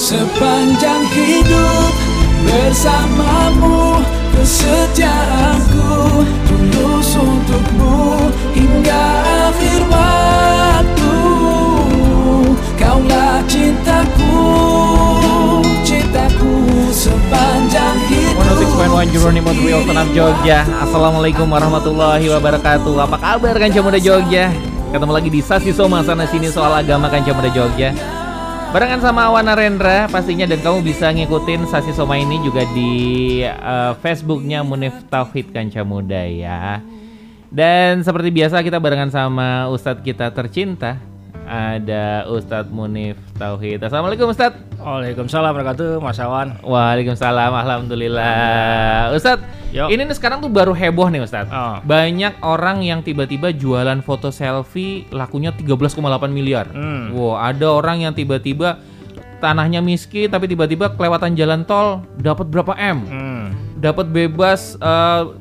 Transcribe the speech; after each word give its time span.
sepanjang 0.00 1.04
hidup 1.12 1.92
bersamamu 2.48 4.00
kesetiaanku 4.32 6.24
tulus 6.48 7.20
untukmu 7.20 8.32
hingga 8.56 9.04
akhir 9.52 9.80
waktu. 9.92 11.16
Kaulah 12.80 13.44
cintaku 13.44 14.40
cintaku 15.84 16.52
sepanjang 16.96 18.00
hidup. 18.08 18.40
106.1 18.72 19.12
Journey 19.12 19.44
Montreal 19.44 19.84
Tenam 19.84 20.08
Jogja. 20.16 20.64
Assalamualaikum 20.80 21.44
warahmatullahi 21.44 22.24
wabarakatuh. 22.32 23.04
Apa 23.04 23.16
kabar 23.20 23.52
Kanca 23.60 23.80
Muda 23.84 24.00
Jogja? 24.00 24.48
Ketemu 24.96 25.12
lagi 25.12 25.28
di 25.28 25.44
Sasi 25.44 25.76
Soma 25.76 26.00
sana 26.00 26.24
sini 26.24 26.48
soal 26.48 26.72
agama 26.72 27.12
Kanca 27.12 27.36
Muda 27.36 27.52
Jogja 27.52 28.19
Barengan 28.70 29.02
sama 29.02 29.26
Awan 29.26 29.50
Narendra 29.50 30.06
pastinya 30.06 30.46
dan 30.46 30.62
kamu 30.62 30.86
bisa 30.86 31.10
ngikutin 31.10 31.66
Sasi 31.66 31.90
Soma 31.90 32.14
ini 32.14 32.38
juga 32.38 32.62
di 32.70 33.42
uh, 33.42 33.98
Facebooknya 33.98 34.62
Munif 34.62 34.94
Tauhid 35.10 35.50
Kanca 35.50 35.82
Muda 35.82 36.22
ya. 36.22 36.78
Dan 37.50 38.06
seperti 38.06 38.30
biasa 38.30 38.62
kita 38.62 38.78
barengan 38.78 39.10
sama 39.10 39.66
Ustadz 39.74 40.06
kita 40.06 40.30
tercinta 40.30 41.02
ada 41.50 42.30
Ustadz 42.30 42.70
Munif 42.70 43.18
Tauhid. 43.40 43.80
Assalamualaikum 43.80 44.28
Ustadz. 44.28 44.60
Waalaikumsalam 44.76 45.56
warahmatullahi 45.56 46.04
Mas 46.04 46.20
Awan. 46.20 46.60
Waalaikumsalam, 46.60 47.52
alhamdulillah. 47.56 49.16
Ustadz, 49.16 49.48
Yo. 49.72 49.88
ini 49.88 50.04
nih 50.04 50.12
sekarang 50.12 50.44
tuh 50.44 50.52
baru 50.52 50.76
heboh 50.76 51.08
nih 51.08 51.24
Ustadz. 51.24 51.48
Oh. 51.48 51.80
Banyak 51.80 52.44
orang 52.44 52.84
yang 52.84 53.00
tiba-tiba 53.00 53.48
jualan 53.56 54.04
foto 54.04 54.28
selfie 54.28 55.08
lakunya 55.08 55.56
13,8 55.56 56.04
miliar. 56.28 56.68
Hmm. 56.68 57.16
Wow, 57.16 57.40
ada 57.40 57.72
orang 57.72 58.04
yang 58.04 58.12
tiba-tiba 58.12 58.76
tanahnya 59.40 59.80
miskin 59.80 60.28
tapi 60.28 60.44
tiba-tiba 60.44 60.92
kelewatan 60.92 61.32
jalan 61.32 61.64
tol 61.64 62.04
dapat 62.20 62.44
berapa 62.52 62.76
M? 62.76 63.08
Hmm. 63.08 63.46
Dapat 63.80 64.12
bebas 64.12 64.76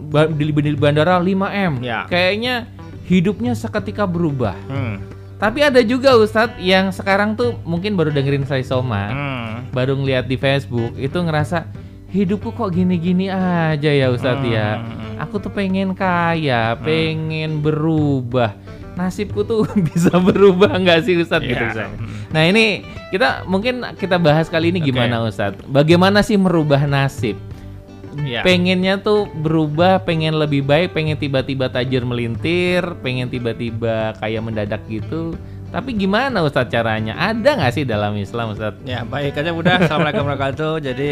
ba- 0.08 0.32
di 0.32 0.56
di 0.56 0.72
bandara 0.80 1.20
5 1.20 1.52
M. 1.52 1.84
Ya. 1.84 2.08
Kayaknya 2.08 2.64
hidupnya 3.12 3.52
seketika 3.60 4.08
berubah. 4.08 4.56
Hmm. 4.72 5.19
Tapi 5.40 5.64
ada 5.64 5.80
juga 5.80 6.14
Ustadz 6.14 6.60
yang 6.60 6.92
sekarang 6.92 7.34
tuh 7.34 7.56
mungkin 7.64 7.96
baru 7.96 8.12
dengerin 8.12 8.44
saya 8.44 8.60
Soma 8.62 9.08
Hmm. 9.08 9.72
baru 9.72 9.96
ngeliat 9.96 10.28
di 10.28 10.36
Facebook 10.36 10.94
itu 10.96 11.16
ngerasa 11.16 11.64
hidupku 12.10 12.52
kok 12.52 12.70
gini-gini 12.70 13.32
aja 13.32 13.88
ya 13.88 14.12
Ustadz 14.12 14.44
ya. 14.44 14.78
Hmm. 14.78 15.16
Aku 15.20 15.38
tuh 15.38 15.48
pengen 15.50 15.94
kaya, 15.94 16.76
pengen 16.78 17.60
berubah. 17.60 18.52
Nasibku 18.94 19.42
tuh 19.42 19.64
bisa 19.88 20.12
berubah 20.16 20.76
nggak 20.76 21.08
sih 21.08 21.16
Ustadz 21.16 21.48
gitu 21.48 21.56
Iya. 21.58 21.72
Ustadz. 21.72 21.96
Nah 22.30 22.44
ini 22.44 22.84
kita 23.10 23.48
mungkin 23.48 23.80
kita 23.96 24.20
bahas 24.20 24.52
kali 24.52 24.70
ini 24.70 24.84
Oke. 24.84 24.92
gimana 24.92 25.24
Ustadz? 25.24 25.64
Bagaimana 25.66 26.20
sih 26.20 26.36
merubah 26.36 26.84
nasib? 26.84 27.40
Iya. 28.24 28.42
Pengennya 28.44 29.00
tuh 29.00 29.28
berubah, 29.40 30.04
pengen 30.04 30.38
lebih 30.38 30.66
baik, 30.66 30.94
pengen 30.94 31.16
tiba-tiba 31.16 31.72
tajir 31.72 32.04
melintir, 32.04 32.84
pengen 33.00 33.32
tiba-tiba 33.32 34.16
kayak 34.20 34.42
mendadak 34.44 34.82
gitu. 34.92 35.34
Tapi 35.70 35.94
gimana 35.94 36.42
Ustadz 36.42 36.74
caranya? 36.74 37.14
Ada 37.14 37.58
nggak 37.58 37.74
sih 37.78 37.86
dalam 37.86 38.18
Islam 38.18 38.58
Ustadz? 38.58 38.82
Ya 38.90 39.06
baik 39.06 39.38
aja 39.38 39.54
udah. 39.54 39.86
Assalamualaikum 39.86 40.26
warahmatullahi 40.26 40.58
wabarakatuh. 40.58 40.74
Jadi 40.82 41.12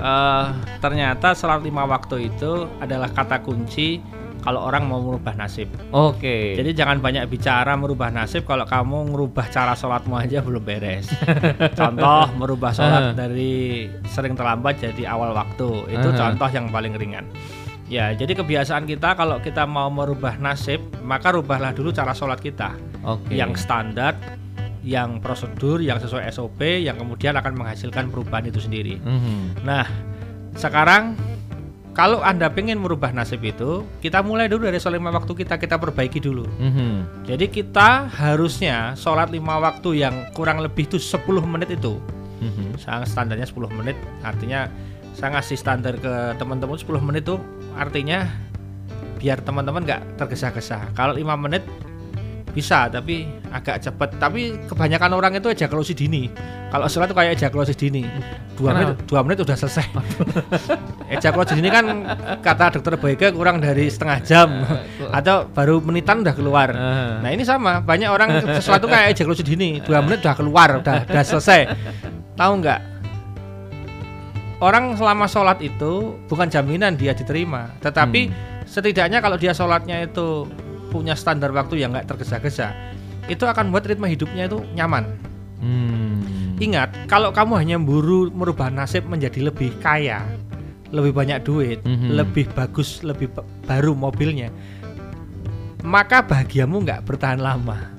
eh, 0.00 0.44
ternyata 0.80 1.26
sholat 1.36 1.60
lima 1.60 1.84
waktu 1.84 2.32
itu 2.32 2.64
adalah 2.80 3.12
kata 3.12 3.44
kunci 3.44 4.00
kalau 4.44 4.60
orang 4.60 4.84
mau 4.84 5.00
merubah 5.00 5.32
nasib. 5.32 5.72
Oke. 5.88 6.52
Jadi 6.52 6.76
jangan 6.76 7.00
banyak 7.00 7.24
bicara 7.32 7.72
merubah 7.80 8.12
nasib 8.12 8.44
kalau 8.44 8.68
kamu 8.68 9.16
merubah 9.16 9.48
cara 9.48 9.72
sholatmu 9.72 10.20
aja 10.20 10.44
belum 10.44 10.60
beres. 10.60 11.08
contoh 11.80 12.28
merubah 12.36 12.76
sholat 12.76 13.16
dari 13.16 13.88
sering 14.04 14.36
terlambat 14.36 14.84
jadi 14.84 15.16
awal 15.16 15.32
waktu 15.32 15.88
itu 15.88 16.08
Aha. 16.12 16.18
contoh 16.20 16.48
yang 16.52 16.68
paling 16.68 16.92
ringan. 16.92 17.24
Ya 17.88 18.12
jadi 18.12 18.36
kebiasaan 18.36 18.84
kita 18.84 19.16
kalau 19.16 19.40
kita 19.40 19.64
mau 19.64 19.88
merubah 19.88 20.36
nasib 20.36 20.84
maka 21.00 21.32
rubahlah 21.32 21.72
dulu 21.72 21.88
cara 21.96 22.12
sholat 22.12 22.36
kita 22.44 22.76
Oke. 23.00 23.32
yang 23.32 23.56
standar, 23.56 24.12
yang 24.84 25.24
prosedur, 25.24 25.80
yang 25.80 25.96
sesuai 25.96 26.28
SOP, 26.28 26.84
yang 26.84 27.00
kemudian 27.00 27.32
akan 27.32 27.56
menghasilkan 27.56 28.12
perubahan 28.12 28.44
itu 28.52 28.60
sendiri. 28.60 29.00
Mhm. 29.00 29.64
Nah, 29.64 29.88
sekarang 30.52 31.16
kalau 31.94 32.26
anda 32.26 32.50
pengen 32.50 32.82
merubah 32.82 33.14
nasib 33.14 33.46
itu, 33.46 33.86
kita 34.02 34.18
mulai 34.18 34.50
dulu 34.50 34.66
dari 34.66 34.82
sholat 34.82 34.98
lima 34.98 35.14
waktu 35.14 35.30
kita 35.30 35.62
kita 35.62 35.78
perbaiki 35.78 36.18
dulu. 36.18 36.42
Mhm. 36.58 37.22
Jadi 37.30 37.46
kita 37.46 38.10
harusnya 38.10 38.98
sholat 38.98 39.30
lima 39.30 39.62
waktu 39.62 40.02
yang 40.02 40.34
kurang 40.34 40.58
lebih 40.58 40.90
itu 40.90 40.98
10 40.98 41.46
menit 41.46 41.70
itu. 41.70 42.02
Mhm. 42.42 42.82
Saya 42.82 43.06
standarnya 43.06 43.46
10 43.46 43.70
menit, 43.70 43.94
artinya 44.26 44.66
saya 45.14 45.38
ngasih 45.38 45.54
standar 45.54 45.94
ke 46.02 46.34
teman-teman 46.34 46.74
10 46.74 46.98
menit 46.98 47.30
itu 47.30 47.38
artinya 47.78 48.26
biar 49.22 49.38
teman-teman 49.46 49.86
nggak 49.86 50.18
tergesa-gesa. 50.18 50.90
Kalau 50.98 51.14
5 51.14 51.38
menit 51.38 51.62
bisa 52.54 52.86
tapi 52.86 53.26
agak 53.50 53.82
cepat. 53.82 54.16
Tapi 54.16 54.70
kebanyakan 54.70 55.10
orang 55.18 55.32
itu 55.34 55.50
ejakulasi 55.50 55.92
dini. 55.98 56.30
Kalau 56.70 56.86
sholat 56.86 57.10
itu 57.10 57.16
kayak 57.18 57.32
ejakulasi 57.38 57.74
dini. 57.74 58.06
Dua 58.54 58.70
Kenapa? 58.70 58.94
menit, 58.94 58.96
dua 59.10 59.20
menit 59.26 59.38
udah 59.42 59.56
selesai. 59.58 59.86
ejakulasi 61.18 61.58
dini 61.58 61.68
kan 61.74 61.86
kata 62.38 62.78
dokter 62.78 62.94
Boyke 62.94 63.34
kurang 63.34 63.58
dari 63.58 63.90
setengah 63.90 64.18
jam 64.22 64.48
atau 65.10 65.50
baru 65.50 65.82
menitan 65.82 66.22
udah 66.22 66.34
keluar. 66.38 66.70
Ah. 66.70 67.18
Nah 67.18 67.30
ini 67.34 67.42
sama, 67.42 67.82
banyak 67.82 68.08
orang 68.08 68.38
sesuatu 68.62 68.86
kayak 68.86 69.18
ejakulasi 69.18 69.42
dini, 69.42 69.82
dua 69.82 69.98
menit 70.00 70.22
udah 70.22 70.34
keluar, 70.38 70.78
udah, 70.78 71.04
udah 71.10 71.24
selesai. 71.26 71.74
Tahu 72.38 72.52
nggak? 72.62 72.80
Orang 74.62 74.94
selama 74.94 75.26
sholat 75.26 75.58
itu 75.60 76.16
bukan 76.30 76.46
jaminan 76.48 76.94
dia 76.94 77.12
diterima, 77.12 77.74
tetapi 77.82 78.30
setidaknya 78.64 79.20
kalau 79.20 79.36
dia 79.36 79.52
sholatnya 79.52 80.08
itu 80.08 80.48
punya 80.94 81.18
standar 81.18 81.50
waktu 81.50 81.82
yang 81.82 81.90
nggak 81.90 82.06
tergesa-gesa, 82.06 82.70
itu 83.26 83.42
akan 83.42 83.74
buat 83.74 83.82
ritme 83.82 84.06
hidupnya 84.06 84.46
itu 84.46 84.62
nyaman. 84.78 85.10
Hmm. 85.58 86.22
Ingat, 86.54 87.10
kalau 87.10 87.34
kamu 87.34 87.58
hanya 87.58 87.76
buru 87.82 88.30
merubah 88.30 88.70
nasib 88.70 89.10
menjadi 89.10 89.50
lebih 89.50 89.74
kaya, 89.82 90.22
lebih 90.94 91.10
banyak 91.10 91.42
duit, 91.42 91.82
Mhm. 91.82 92.14
lebih 92.14 92.46
bagus, 92.54 93.02
lebih 93.02 93.34
ba- 93.34 93.42
baru 93.66 93.90
mobilnya, 93.90 94.54
maka 95.82 96.22
bahagiamu 96.22 96.86
nggak 96.86 97.02
bertahan 97.02 97.42
lama. 97.42 97.90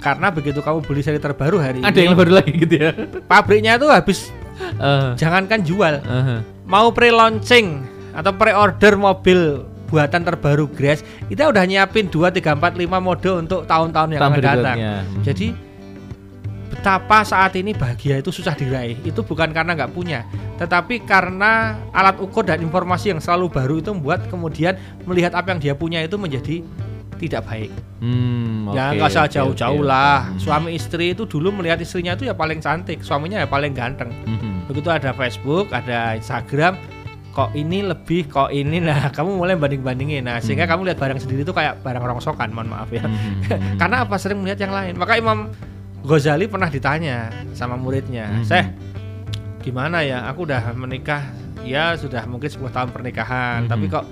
Karena 0.00 0.32
begitu 0.32 0.58
kamu 0.58 0.82
beli 0.82 1.04
seri 1.04 1.20
terbaru 1.20 1.60
hari 1.60 1.78
Ada 1.84 1.94
ini, 1.94 2.08
yang 2.10 2.16
baru 2.16 2.32
lagi 2.40 2.52
gitu 2.56 2.74
ya. 2.74 2.90
pabriknya 3.28 3.76
itu 3.76 3.86
habis 3.86 4.32
Eh, 4.62 5.10
jangankan 5.18 5.60
jual, 5.60 6.00
eh. 6.00 6.40
mau 6.64 6.88
pre-launching 6.90 7.82
atau 8.14 8.32
pre-order 8.32 8.94
mobil 8.94 9.64
buatan 9.92 10.24
terbaru 10.24 10.72
Grace, 10.72 11.04
kita 11.28 11.52
udah 11.52 11.68
nyiapin 11.68 12.08
2 12.08 12.32
3 12.32 12.56
4 12.56 12.80
5 12.80 12.88
mode 13.04 13.30
untuk 13.36 13.68
tahun-tahun 13.68 14.16
yang 14.16 14.22
Tahun 14.24 14.32
akan 14.32 14.40
datang. 14.40 14.76
Mhm. 14.80 15.20
Jadi 15.20 15.46
betapa 16.72 17.20
saat 17.28 17.52
ini 17.60 17.76
bahagia 17.76 18.24
itu 18.24 18.32
susah 18.32 18.56
diraih. 18.56 18.96
Itu 19.04 19.20
bukan 19.20 19.52
karena 19.52 19.76
nggak 19.76 19.92
punya, 19.92 20.24
tetapi 20.56 21.04
karena 21.04 21.76
alat 21.92 22.16
ukur 22.16 22.48
dan 22.48 22.64
informasi 22.64 23.12
yang 23.12 23.20
selalu 23.20 23.52
baru 23.52 23.84
itu 23.84 23.92
membuat 23.92 24.24
kemudian 24.32 24.80
melihat 25.04 25.36
apa 25.36 25.52
yang 25.52 25.60
dia 25.60 25.74
punya 25.76 26.00
itu 26.00 26.16
menjadi 26.16 26.64
tidak 27.22 27.46
baik. 27.46 27.70
Hmm, 28.02 28.66
ya 28.74 28.98
nggak 28.98 29.14
usah 29.14 29.30
jauh-jauh 29.30 29.78
oke. 29.78 29.86
lah. 29.86 30.26
Hmm. 30.26 30.42
Suami 30.42 30.74
istri 30.74 31.14
itu 31.14 31.22
dulu 31.22 31.54
melihat 31.54 31.78
istrinya 31.78 32.18
itu 32.18 32.26
ya 32.26 32.34
paling 32.34 32.58
cantik, 32.58 32.98
suaminya 33.06 33.38
ya 33.38 33.46
paling 33.46 33.70
ganteng. 33.70 34.10
Mhm. 34.26 34.66
Begitu 34.66 34.90
ada 34.90 35.14
Facebook, 35.14 35.70
ada 35.70 36.18
Instagram, 36.18 36.74
kok 37.32 37.56
ini 37.56 37.80
lebih, 37.80 38.28
kok 38.28 38.52
ini 38.52 38.76
nah 38.78 39.08
kamu 39.16 39.40
mulai 39.40 39.56
banding-bandingin. 39.56 40.22
Nah 40.22 40.36
sehingga 40.38 40.68
Hmm. 40.68 40.76
kamu 40.76 40.92
lihat 40.92 40.98
barang 41.00 41.18
sendiri 41.18 41.42
itu 41.42 41.52
kayak 41.52 41.80
barang 41.80 42.04
rongsokan, 42.04 42.52
mohon 42.52 42.68
maaf 42.68 42.92
ya. 42.92 43.02
Mhm. 43.02 43.76
Karena 43.80 44.04
apa 44.04 44.20
sering 44.20 44.44
melihat 44.44 44.60
yang 44.62 44.72
lain. 44.72 44.94
Maka 44.94 45.16
Imam 45.16 45.48
Ghazali 46.02 46.44
pernah 46.46 46.68
ditanya 46.68 47.30
sama 47.54 47.78
muridnya, 47.78 48.28
Mhm. 48.28 48.44
"Syekh, 48.44 48.68
gimana 49.62 50.02
ya? 50.02 50.26
Aku 50.28 50.44
udah 50.44 50.74
menikah 50.74 51.22
ya 51.62 51.94
sudah 51.94 52.26
mungkin 52.26 52.50
10 52.50 52.68
tahun 52.68 52.90
pernikahan, 52.90 53.64
Mhm. 53.64 53.70
tapi 53.70 53.86
kok 53.88 54.06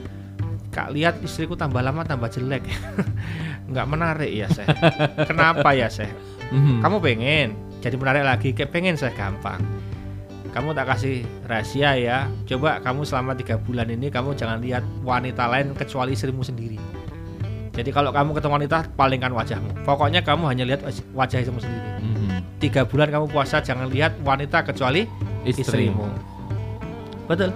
Kak 0.70 0.94
lihat 0.94 1.19
istriku 1.20 1.58
tambah 1.58 1.82
lama 1.82 2.06
tambah 2.06 2.31
jelek." 2.31 2.62
Nggak 3.70 3.87
menarik 3.87 4.31
ya, 4.31 4.46
Syekh. 4.49 4.70
Kenapa 5.26 5.75
ya, 5.75 5.90
Syekh? 5.90 6.14
Mhm. 6.50 6.78
Kamu 6.78 6.96
pengen 6.99 7.49
jadi 7.82 7.96
menarik 7.96 8.22
lagi, 8.22 8.49
kayak 8.55 8.70
pengen 8.70 8.94
saya 8.94 9.11
gampang. 9.11 9.58
Kamu 10.50 10.75
tak 10.75 10.87
kasih 10.91 11.23
rahasia 11.47 11.94
ya. 11.94 12.26
Coba 12.47 12.82
kamu 12.82 13.06
selama 13.06 13.38
tiga 13.38 13.55
bulan 13.56 13.87
ini 13.87 14.11
kamu 14.11 14.35
jangan 14.35 14.58
lihat 14.58 14.82
wanita 15.02 15.47
lain 15.47 15.73
kecuali 15.79 16.14
istrimu 16.14 16.43
sendiri. 16.43 16.79
Jadi 17.70 17.91
kalau 17.94 18.11
kamu 18.11 18.35
ketemu 18.35 18.55
wanita, 18.61 18.79
palingkan 18.99 19.31
wajahmu. 19.31 19.87
Pokoknya 19.87 20.20
kamu 20.26 20.43
hanya 20.50 20.64
lihat 20.67 20.82
waj- 20.82 21.06
wajah 21.14 21.38
istrimu 21.38 21.62
sendiri. 21.62 21.88
Mhm. 22.02 22.29
Tiga 22.58 22.82
bulan 22.85 23.08
kamu 23.08 23.31
puasa, 23.31 23.62
jangan 23.62 23.87
lihat 23.88 24.19
wanita 24.20 24.67
kecuali 24.67 25.06
Istri. 25.47 25.62
istrimu. 25.64 26.05
Betul. 27.31 27.55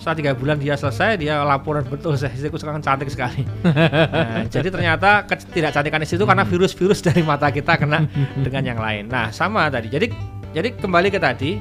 Setelah 0.00 0.16
tiga 0.16 0.32
bulan 0.32 0.56
dia 0.56 0.80
selesai, 0.80 1.20
dia 1.20 1.44
laporan 1.44 1.84
betul 1.84 2.16
saya 2.16 2.32
istriku 2.32 2.56
sekarang 2.56 2.80
cantik 2.80 3.12
sekali. 3.12 3.44
Nah, 3.60 4.48
jadi 4.54 4.72
ternyata 4.72 5.28
ketidakcantikan 5.28 6.00
istri 6.00 6.16
itu 6.16 6.24
karena 6.24 6.48
virus-virus 6.48 7.04
dari 7.04 7.20
mata 7.20 7.52
kita 7.52 7.76
kena 7.76 8.08
dengan 8.40 8.64
yang 8.64 8.78
lain. 8.80 9.12
Nah 9.12 9.28
sama 9.28 9.68
tadi. 9.68 9.92
Jadi 9.92 10.08
jadi 10.56 10.72
kembali 10.72 11.12
ke 11.12 11.20
tadi 11.20 11.60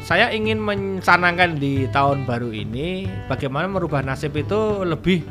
saya 0.00 0.30
ingin 0.30 0.62
mencanangkan 0.62 1.58
di 1.58 1.90
tahun 1.90 2.24
baru 2.24 2.50
ini 2.50 3.10
bagaimana 3.26 3.66
merubah 3.66 4.00
nasib 4.00 4.32
itu 4.34 4.86
lebih 4.86 5.26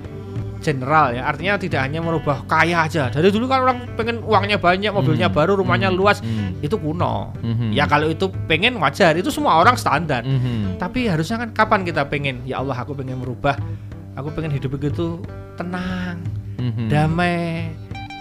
general 0.60 1.16
ya 1.16 1.24
artinya 1.24 1.56
tidak 1.56 1.88
hanya 1.88 2.04
merubah 2.04 2.44
kaya 2.44 2.84
aja 2.84 3.08
dari 3.08 3.32
dulu 3.32 3.48
kan 3.48 3.64
orang 3.64 3.78
pengen 3.96 4.20
uangnya 4.20 4.60
banyak 4.60 4.92
mobilnya 4.92 5.32
Hmm. 5.32 5.38
baru 5.40 5.56
rumahnya 5.56 5.88
Hmm. 5.88 5.96
luas 5.96 6.20
Hmm. 6.20 6.60
itu 6.60 6.76
kuno 6.76 7.32
Mhm. 7.40 7.72
ya 7.72 7.88
kalau 7.88 8.12
itu 8.12 8.28
pengen 8.46 8.76
wajar 8.76 9.16
itu 9.16 9.32
semua 9.32 9.56
orang 9.56 9.80
standar 9.80 10.20
Mhm. 10.28 10.76
tapi 10.76 11.08
harusnya 11.08 11.40
kan 11.40 11.56
kapan 11.56 11.88
kita 11.88 12.04
pengen 12.06 12.44
ya 12.44 12.60
Allah 12.60 12.76
aku 12.76 12.92
pengen 12.92 13.24
merubah 13.24 13.56
aku 14.20 14.36
pengen 14.36 14.52
hidup 14.52 14.76
begitu 14.76 15.24
tenang 15.56 16.20
Mhm. 16.60 16.92
damai 16.92 17.72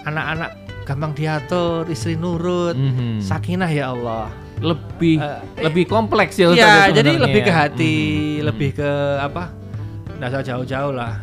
anak-anak 0.07 0.51
gampang 0.87 1.13
diatur 1.19 1.91
istri 1.91 2.15
nurut 2.15 2.79
Mhm. 2.79 3.19
sakinah 3.19 3.69
ya 3.69 3.91
Allah 3.91 4.31
lebih 4.59 5.17
Eh, 5.19 5.41
lebih 5.63 5.85
kompleks 5.87 6.35
ya 6.35 6.51
Iya, 6.51 6.59
ya 6.59 6.73
jadi 6.91 7.15
sebenarnya 7.15 7.25
lebih 7.25 7.41
ke 7.43 7.53
hati, 7.53 7.95
Mhm. 7.95 8.43
lebih 8.45 8.71
ke 8.75 8.91
apa? 9.19 9.45
Nggak 10.19 10.29
usah 10.35 10.43
jauh-jauh 10.45 10.93
lah. 10.93 11.15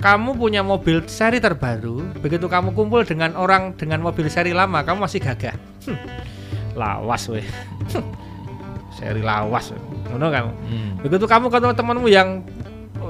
Kamu 0.00 0.32
punya 0.32 0.64
mobil 0.64 1.04
seri 1.04 1.38
terbaru, 1.38 2.16
begitu 2.20 2.48
kamu 2.48 2.72
kumpul 2.72 3.04
dengan 3.04 3.36
orang 3.36 3.76
dengan 3.76 4.00
mobil 4.00 4.32
seri 4.32 4.56
lama, 4.56 4.80
kamu 4.80 5.04
masih 5.04 5.20
gagah. 5.20 5.52
Hmm, 5.84 5.96
lawas 6.72 7.28
weh. 7.28 7.44
Hmm, 7.92 8.04
seri 8.96 9.20
lawas. 9.20 9.76
Ngono 10.08 10.26
kamu. 10.28 10.50
Hmm. 10.56 10.90
Begitu 11.04 11.24
kamu 11.28 11.52
ketemu 11.52 11.72
temanmu 11.76 12.08
yang 12.08 12.40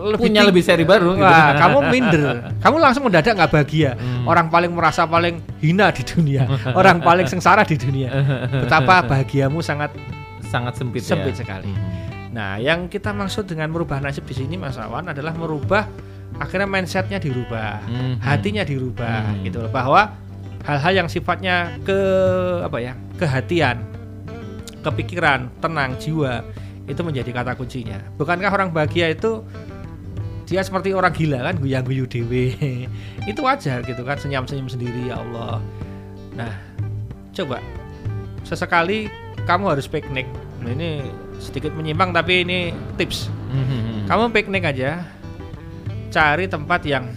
lebih 0.00 0.24
punya 0.24 0.42
lebih 0.42 0.62
seri 0.64 0.82
baru 0.82 1.12
gitu. 1.12 1.28
Wah, 1.28 1.52
kamu 1.62 1.78
minder. 1.92 2.22
Kamu 2.58 2.76
langsung 2.80 3.04
mendadak 3.04 3.36
nggak 3.36 3.50
bahagia. 3.52 3.90
Hmm. 3.94 4.24
Orang 4.24 4.48
paling 4.48 4.72
merasa 4.72 5.04
paling 5.04 5.44
hina 5.60 5.92
di 5.92 6.00
dunia, 6.00 6.48
orang 6.72 7.04
paling 7.04 7.28
sengsara 7.28 7.62
di 7.68 7.76
dunia. 7.76 8.08
Betapa 8.64 9.04
bahagiamu 9.10 9.60
sangat 9.60 9.92
sangat 10.48 10.80
sempit, 10.80 11.04
sempit 11.04 11.36
ya. 11.36 11.44
sekali. 11.44 11.70
Nah, 12.30 12.56
yang 12.56 12.86
kita 12.86 13.10
maksud 13.10 13.44
dengan 13.44 13.68
merubah 13.70 13.98
nasib 13.98 14.22
di 14.24 14.34
sini 14.34 14.54
Mas 14.54 14.78
Awan 14.78 15.10
adalah 15.10 15.34
merubah 15.34 15.84
akhirnya 16.38 16.64
mindsetnya 16.64 17.18
dirubah, 17.18 17.82
Mhm. 17.84 18.14
hatinya 18.22 18.62
dirubah, 18.62 19.34
Mhm. 19.36 19.42
gitu 19.44 19.58
loh. 19.66 19.70
Bahwa 19.70 20.14
hal-hal 20.62 21.04
yang 21.04 21.08
sifatnya 21.10 21.74
ke 21.82 21.98
apa 22.62 22.78
ya, 22.78 22.94
kehatian, 23.18 23.82
kepikiran, 24.80 25.50
tenang, 25.60 25.98
jiwa 25.98 26.40
itu 26.86 27.00
menjadi 27.02 27.30
kata 27.30 27.52
kuncinya. 27.54 27.98
Bukankah 28.16 28.50
orang 28.50 28.70
bahagia 28.70 29.12
itu 29.12 29.44
dia 30.50 30.66
seperti 30.66 30.90
orang 30.90 31.14
gila 31.14 31.46
kan 31.46 31.54
guyang 31.56 31.86
guyu 31.86 32.10
dewe 32.10 32.58
itu 33.30 33.40
wajar 33.40 33.86
gitu 33.86 34.02
kan 34.02 34.18
senyum 34.18 34.44
senyum 34.44 34.66
sendiri 34.66 35.06
ya 35.06 35.22
Allah. 35.22 35.62
Nah 36.34 36.50
coba. 37.30 37.62
Sesekali 38.42 39.06
kamu 39.46 39.70
harus 39.70 39.86
piknik. 39.86 40.26
Nah, 40.60 40.74
ini 40.74 41.06
sedikit 41.38 41.70
menyimpang 41.72 42.10
tapi 42.10 42.42
ini 42.42 42.74
tips. 42.98 43.30
Mhm. 43.50 44.06
kamu 44.06 44.30
piknik 44.30 44.62
aja 44.66 45.06
cari 46.10 46.46
tempat 46.46 46.82
yang 46.82 47.14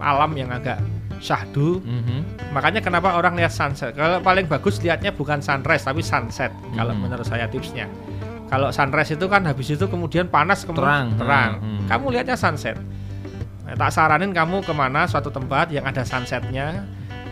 alam 0.00 0.32
yang 0.32 0.48
agak 0.48 0.80
syahdu. 1.20 1.84
Mhm. 1.84 2.48
makanya 2.50 2.80
kenapa 2.80 3.12
orang 3.14 3.36
lihat 3.36 3.52
sunset? 3.52 3.92
Kalau 3.92 4.18
paling 4.18 4.48
bagus 4.48 4.80
lihatnya 4.80 5.12
bukan 5.12 5.38
sunrise 5.38 5.84
tapi 5.84 6.00
sunset 6.00 6.48
kalau 6.72 6.96
Mhm. 6.96 7.00
menurut 7.04 7.28
saya 7.28 7.44
tipsnya 7.46 7.84
kalau 8.50 8.68
sunrise 8.68 9.14
itu 9.14 9.24
kan 9.24 9.46
habis 9.46 9.70
itu 9.70 9.86
kemudian 9.86 10.26
panas 10.26 10.66
kemudian 10.66 11.14
Terang. 11.14 11.16
terang 11.16 11.50
Mhm. 11.62 11.86
kamu 11.86 12.04
lihatnya 12.12 12.36
sunset 12.36 12.76
Nah, 13.62 13.78
tak 13.78 13.94
saranin 13.94 14.34
kamu 14.34 14.66
ke 14.66 14.74
mana 14.74 15.06
suatu 15.06 15.30
tempat 15.30 15.70
yang 15.70 15.86
ada 15.86 16.02
sunsetnya 16.02 16.82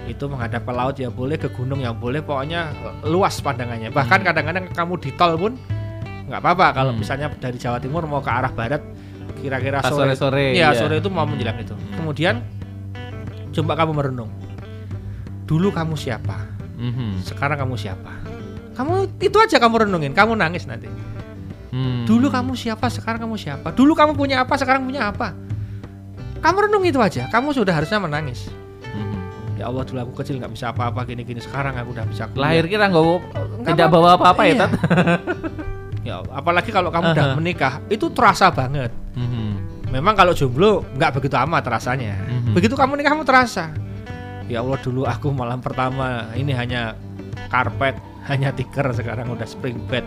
itu 0.06 0.22
menghadap 0.24 0.62
ke 0.62 0.70
laut 0.70 0.94
ya 0.94 1.10
boleh 1.10 1.34
ke 1.34 1.50
gunung 1.50 1.82
yang 1.82 1.92
boleh 1.92 2.22
pokoknya 2.22 2.70
luas 3.02 3.42
pandangannya 3.42 3.90
bahkan 3.90 4.22
Hmm. 4.22 4.30
kadang-kadang 4.30 4.64
kamu 4.70 4.94
di 5.02 5.10
tol 5.12 5.34
pun 5.34 5.52
nggak 6.30 6.38
apa-apa 6.38 6.66
kalau 6.72 6.92
Hmm. 6.94 7.02
misalnya 7.02 7.26
dari 7.34 7.58
Jawa 7.58 7.82
Timur 7.82 8.06
mau 8.06 8.22
ke 8.22 8.30
arah 8.30 8.48
barat 8.48 8.78
kira-kira 9.36 9.82
sore 9.82 10.14
sore-sore, 10.14 10.54
ya 10.54 10.70
iya. 10.70 10.78
sore 10.78 10.96
itu 10.96 11.10
mau 11.10 11.26
Hmm. 11.26 11.34
menjelang 11.34 11.58
itu 11.58 11.74
Hmm. 11.74 11.94
kemudian 11.98 12.34
coba 13.50 13.72
kamu 13.74 13.92
merenung 13.92 14.30
dulu 15.42 15.74
kamu 15.74 15.98
siapa 15.98 16.38
Mhm. 16.78 17.26
sekarang 17.26 17.58
kamu 17.58 17.74
siapa 17.74 18.12
kamu 18.78 18.94
itu 19.18 19.36
aja 19.36 19.58
kamu 19.58 19.84
renungin 19.84 20.14
kamu 20.14 20.32
nangis 20.32 20.64
nanti 20.64 20.86
Hmm. 21.68 22.08
dulu 22.08 22.32
kamu 22.32 22.56
siapa 22.56 22.88
sekarang 22.88 23.20
kamu 23.20 23.36
siapa 23.36 23.68
dulu 23.70 23.92
kamu 23.92 24.14
punya 24.14 24.40
apa 24.40 24.56
sekarang 24.56 24.86
punya 24.86 25.12
apa 25.12 25.36
kamu 26.38 26.64
renung 26.64 26.80
itu 26.80 26.96
aja 26.96 27.28
kamu 27.28 27.52
sudah 27.52 27.74
harusnya 27.74 28.00
menangis 28.00 28.48
Mhm. 28.88 29.60
ya 29.60 29.68
Allah 29.68 29.84
dulu 29.84 29.98
aku 30.00 30.12
kecil 30.16 30.40
nggak 30.40 30.48
bisa 30.48 30.72
apa-apa 30.72 31.04
gini-gini 31.04 31.36
sekarang 31.38 31.76
aku 31.76 31.92
udah 31.92 32.06
bisa 32.06 32.24
kuliah. 32.26 32.56
lahir 32.56 32.64
kita 32.64 32.88
nggak 32.88 33.04
tidak 33.66 33.84
apa- 33.84 33.92
bawa 33.92 34.08
apa-apa 34.16 34.42
ya 34.42 34.48
Iya. 34.48 34.56
Tat 34.56 34.70
ya 36.08 36.14
apalagi 36.30 36.70
kalau 36.72 36.88
kamu 36.88 37.06
udah 37.12 37.26
Aha. 37.26 37.36
menikah 37.36 37.74
itu 37.86 38.08
terasa 38.08 38.48
banget 38.48 38.88
Mhm. 39.12 39.50
memang 39.92 40.16
kalau 40.16 40.32
jomblo 40.32 40.88
nggak 40.96 41.20
begitu 41.20 41.36
amat 41.36 41.68
rasanya 41.68 42.16
Mhm. 42.16 42.56
begitu 42.56 42.72
kamu 42.72 42.96
nikah 42.96 43.12
kamu 43.12 43.28
terasa 43.28 43.76
ya 44.48 44.64
Allah 44.64 44.80
dulu 44.80 45.04
aku 45.04 45.28
malam 45.28 45.60
pertama 45.60 46.32
ini 46.32 46.56
hanya 46.56 46.96
karpet 47.46 47.92
hanya 48.28 48.52
tikar 48.52 48.88
sekarang 48.92 49.28
udah 49.28 49.44
spring 49.44 49.76
bed 49.88 50.04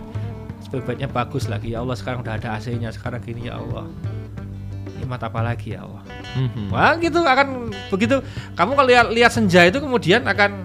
spring 0.62 0.82
bednya 0.82 1.06
bagus 1.06 1.46
lagi 1.46 1.74
ya 1.74 1.82
Allah 1.82 1.94
sekarang 1.94 2.22
udah 2.22 2.38
ada 2.38 2.54
AC-nya 2.54 2.90
sekarang 2.90 3.18
gini 3.20 3.50
ya 3.50 3.58
Allah 3.58 3.86
nikmat 4.96 5.20
apa 5.20 5.40
lagi 5.42 5.74
ya 5.74 5.84
Allah 5.84 6.02
Mhm. 6.32 6.72
Wah 6.72 6.96
gitu 6.96 7.20
akan 7.20 7.68
begitu 7.92 8.24
kamu 8.56 8.72
kalau 8.72 8.88
lihat 8.88 9.06
lihat 9.12 9.28
senja 9.28 9.68
itu 9.68 9.76
kemudian 9.76 10.24
akan 10.24 10.64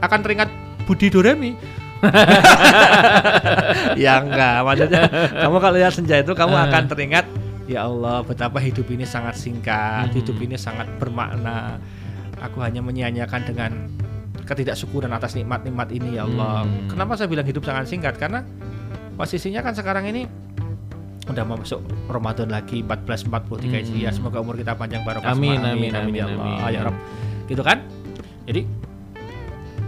akan 0.00 0.18
teringat 0.24 0.48
Budi 0.88 1.12
Doremi. 1.12 1.52
ya 4.02 4.18
enggak, 4.18 4.56
maksudnya 4.64 5.02
kamu 5.30 5.56
kalau 5.60 5.76
lihat 5.76 5.92
senja 5.92 6.16
itu 6.18 6.32
kamu 6.32 6.54
akan 6.56 6.82
teringat 6.88 7.26
ya 7.68 7.86
Allah 7.86 8.24
betapa 8.24 8.58
hidup 8.58 8.88
ini 8.88 9.04
sangat 9.04 9.36
singkat, 9.38 10.10
Mhm. 10.10 10.14
hidup 10.16 10.36
ini 10.40 10.56
sangat 10.58 10.88
bermakna. 10.98 11.78
Aku 12.42 12.58
hanya 12.58 12.82
menyia-nyiakan 12.82 13.42
dengan 13.46 13.72
ketidaksyukuran 14.42 15.10
atas 15.10 15.34
nikmat-nikmat 15.34 15.88
ini 15.90 16.18
ya 16.18 16.26
Allah. 16.26 16.66
Hmm. 16.66 16.90
Kenapa 16.90 17.14
saya 17.14 17.26
bilang 17.26 17.46
hidup 17.46 17.62
sangat 17.62 17.86
singkat? 17.86 18.18
Karena 18.18 18.42
posisinya 19.14 19.62
kan 19.62 19.72
sekarang 19.72 20.08
ini 20.08 20.26
udah 21.22 21.44
mau 21.46 21.54
masuk 21.54 21.78
Ramadan 22.10 22.50
lagi 22.50 22.82
1443 22.82 23.70
Hmm. 23.70 23.78
Hijriah. 23.78 24.12
Semoga 24.12 24.42
umur 24.42 24.58
kita 24.58 24.74
panjang 24.74 25.06
barokah 25.06 25.32
Amin, 25.32 25.54
semua. 25.56 25.72
amin, 25.72 25.90
amin, 25.94 26.12
ya 26.12 26.24
Allah. 26.26 26.46
amin. 26.58 26.74
Ya 26.74 26.80
Rabb. 26.82 26.96
Gitu 27.46 27.62
kan? 27.62 27.78
Jadi 28.50 28.62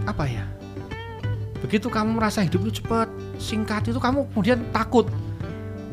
apa 0.05 0.23
ya? 0.25 0.43
Begitu 1.59 1.89
kamu 1.89 2.15
merasa 2.15 2.45
hidup 2.45 2.61
itu 2.63 2.79
cepat, 2.79 3.09
singkat 3.35 3.89
itu 3.89 3.97
kamu 3.97 4.29
kemudian 4.31 4.63
takut. 4.69 5.09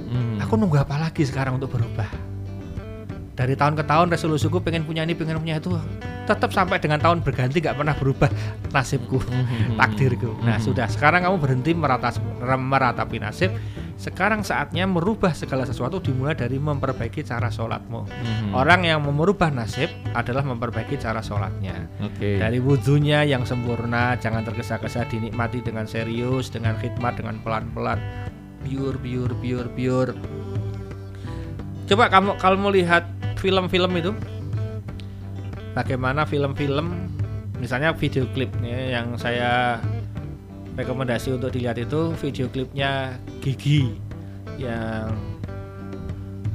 Mhm. 0.07 0.39
Aku 0.45 0.55
nunggu 0.55 0.79
apa 0.79 1.01
lagi 1.01 1.25
sekarang 1.25 1.57
untuk 1.57 1.73
berubah? 1.73 2.07
Dari 3.33 3.57
tahun 3.57 3.75
ke 3.75 3.85
tahun 3.89 4.13
resolusiku 4.13 4.61
pengen 4.61 4.85
punya 4.85 5.03
ini, 5.03 5.17
pengen 5.17 5.41
punya 5.41 5.57
itu. 5.57 5.73
Tetap 6.23 6.55
sampai 6.55 6.79
dengan 6.79 7.03
tahun 7.03 7.27
berganti 7.27 7.59
gak 7.59 7.75
pernah 7.75 7.99
berubah 7.99 8.31
nasibku 8.71 9.19
Mhm. 9.19 9.75
takdirku. 9.75 10.39
Nah, 10.43 10.59
Mhm. 10.59 10.65
sudah 10.65 10.87
sekarang 10.87 11.27
kamu 11.27 11.37
berhenti 11.43 11.75
merata, 11.75 12.15
meratapi 12.43 13.19
nasib. 13.19 13.51
Sekarang 13.99 14.43
saatnya 14.43 14.83
merubah 14.87 15.31
segala 15.31 15.63
sesuatu 15.63 16.03
dimulai 16.03 16.35
dari 16.35 16.59
memperbaiki 16.59 17.23
cara 17.23 17.51
sholatmu. 17.51 18.01
Mhm. 18.07 18.51
Orang 18.51 18.83
yang 18.83 18.99
merubah 19.03 19.51
nasib 19.55 19.91
adalah 20.11 20.43
memperbaiki 20.43 20.99
cara 20.99 21.23
sholatnya. 21.23 21.87
Oke. 22.03 22.39
Dari 22.39 22.59
wudhunya 22.59 23.23
yang 23.23 23.47
sempurna, 23.47 24.19
jangan 24.19 24.43
tergesa-gesa 24.43 25.07
dinikmati 25.07 25.63
dengan 25.63 25.87
serius, 25.87 26.51
dengan 26.51 26.75
khidmat, 26.83 27.15
dengan 27.19 27.39
pelan-pelan. 27.47 27.99
Biur, 28.67 28.99
biur, 28.99 29.35
biur, 29.39 29.71
biur. 29.71 30.15
Coba 31.87 32.09
kamu 32.09 32.39
kalau 32.43 32.57
mau 32.59 32.71
lihat 32.71 33.07
film-film 33.39 33.93
itu, 33.99 34.11
bagaimana 35.73 36.25
film-film, 36.29 37.13
misalnya 37.61 37.93
video 37.97 38.25
klipnya 38.33 38.97
yang 39.01 39.17
saya 39.17 39.81
rekomendasi 40.77 41.37
untuk 41.37 41.53
dilihat 41.53 41.77
itu 41.77 42.17
video 42.17 42.49
klipnya 42.49 43.21
Gigi 43.45 43.93
yang 44.57 45.13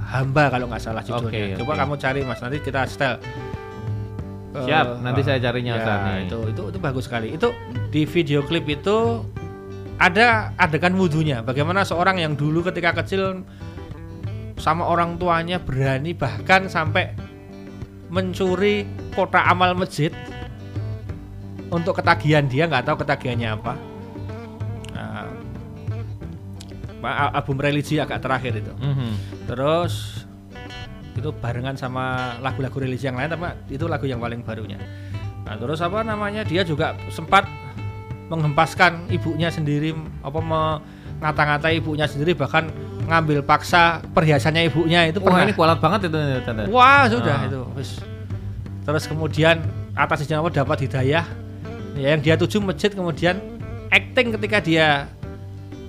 hamba 0.01 0.49
kalau 0.49 0.65
nggak 0.71 0.81
salah 0.81 1.03
judulnya. 1.03 1.57
Oke, 1.57 1.59
Coba 1.61 1.73
kamu 1.77 1.93
cari 1.99 2.19
mas, 2.23 2.39
nanti 2.39 2.57
kita 2.63 2.87
setel. 2.87 3.19
Siap, 4.57 5.05
nanti 5.05 5.21
saya 5.21 5.37
carinya, 5.37 5.77
ya, 5.77 6.25
itu 6.25 6.49
itu 6.49 6.61
itu 6.73 6.79
bagus 6.81 7.05
sekali. 7.05 7.29
Itu 7.29 7.53
di 7.93 8.09
video 8.09 8.41
klip 8.41 8.65
itu 8.65 9.21
ada 10.01 10.49
adegan 10.57 10.97
wudhunya. 10.97 11.45
Bagaimana 11.45 11.85
seorang 11.85 12.17
yang 12.17 12.33
dulu 12.33 12.65
ketika 12.65 12.97
kecil 12.97 13.45
sama 14.57 14.89
orang 14.89 15.21
tuanya 15.21 15.61
berani 15.61 16.17
bahkan 16.17 16.65
sampai 16.65 17.13
mencuri 18.09 18.89
kotak 19.17 19.41
amal 19.49 19.73
masjid 19.73 20.13
untuk 21.73 21.97
ketagihan 21.97 22.45
dia 22.45 22.69
nggak 22.69 22.85
tahu 22.85 23.01
ketagihannya 23.01 23.49
apa. 23.57 23.73
Nah, 24.93 25.25
album 27.33 27.57
religi 27.57 27.97
agak 27.97 28.21
terakhir 28.21 28.61
itu. 28.61 28.73
Mhm. 28.77 29.09
Terus 29.49 30.25
itu 31.17 31.33
barengan 31.33 31.73
sama 31.73 32.37
lagu-lagu 32.45 32.77
religi 32.77 33.09
yang 33.09 33.17
lain 33.17 33.33
tapi 33.33 33.49
itu 33.73 33.89
lagu 33.89 34.05
yang 34.05 34.21
paling 34.21 34.45
barunya. 34.45 34.77
Nah, 35.49 35.57
terus 35.57 35.81
apa 35.81 36.05
namanya? 36.05 36.45
Dia 36.45 36.61
juga 36.61 36.93
sempat 37.09 37.49
menghempaskan 38.27 39.07
ibunya 39.09 39.47
sendiri 39.47 39.95
apa 40.19 40.39
mengata-ngatai 40.43 41.79
ibunya 41.79 42.03
sendiri 42.05 42.35
bahkan 42.35 42.67
ngambil 43.07 43.39
paksa 43.47 44.03
perhiasannya 44.11 44.67
ibunya 44.67 45.07
itu 45.07 45.23
Wah 45.23 45.25
pernah 45.31 45.41
ini 45.47 45.53
kualat 45.55 45.79
banget 45.79 46.11
itu 46.11 46.17
tanda. 46.43 46.67
Wah 46.67 47.07
sudah 47.07 47.35
Ah. 47.43 47.47
itu 47.47 47.59
wis. 47.79 48.03
Terus 48.87 49.03
kemudian 49.03 49.59
atas 49.99 50.23
Allah 50.31 50.47
dapat 50.47 50.87
hidayah 50.87 51.27
ya, 51.99 52.07
yang 52.15 52.23
dia 52.23 52.39
tuju 52.39 52.63
masjid 52.63 52.87
kemudian 52.87 53.35
acting 53.91 54.31
ketika 54.39 54.63
dia 54.63 54.87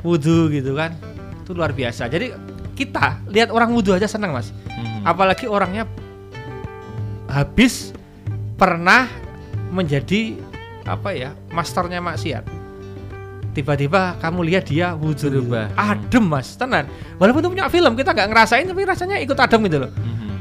wudhu 0.03 0.51
gitu 0.51 0.75
kan 0.75 0.99
itu 1.47 1.55
luar 1.55 1.71
biasa. 1.71 2.11
Jadi 2.11 2.35
kita 2.75 3.23
lihat 3.31 3.55
orang 3.55 3.71
wudhu 3.71 3.95
aja 3.95 4.11
senang 4.11 4.35
mas. 4.35 4.51
Mhm. 4.51 5.07
Apalagi 5.07 5.47
orangnya 5.47 5.87
habis 7.31 7.95
pernah 8.59 9.07
menjadi 9.71 10.35
apa 10.83 11.15
ya 11.15 11.31
masternya 11.55 12.03
maksiat. 12.03 12.43
Tiba-tiba 13.55 14.19
kamu 14.19 14.43
lihat 14.43 14.67
dia 14.67 14.99
wudhu. 14.99 15.31
Berubah. 15.31 15.71
adem 15.79 16.27
mas, 16.27 16.59
tenan. 16.59 16.91
Walaupun 17.23 17.47
itu 17.47 17.51
punya 17.55 17.71
film 17.71 17.95
kita 17.95 18.11
nggak 18.11 18.27
ngerasain 18.27 18.67
tapi 18.67 18.83
rasanya 18.83 19.23
ikut 19.23 19.39
adem 19.39 19.63
gitu 19.71 19.87
loh 19.87 19.93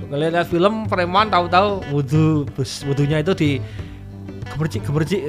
Ngeliat 0.07 0.47
film 0.47 0.87
preman 0.87 1.27
tahu-tahu 1.27 1.83
wudhu 1.91 2.27
bus 2.49 2.83
wudhunya 2.83 3.19
itu 3.19 3.33
di 3.33 3.51
gemercik 4.47 4.81
gemercik 4.81 5.19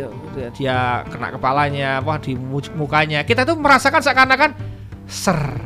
dia 0.55 1.03
kena 1.05 1.35
kepalanya 1.35 1.99
apa 1.99 2.17
di 2.19 2.33
mu- 2.33 2.63
mukanya 2.77 3.23
kita 3.23 3.43
tuh 3.43 3.59
merasakan 3.59 3.99
seakan-akan 3.99 4.55
ser 5.05 5.59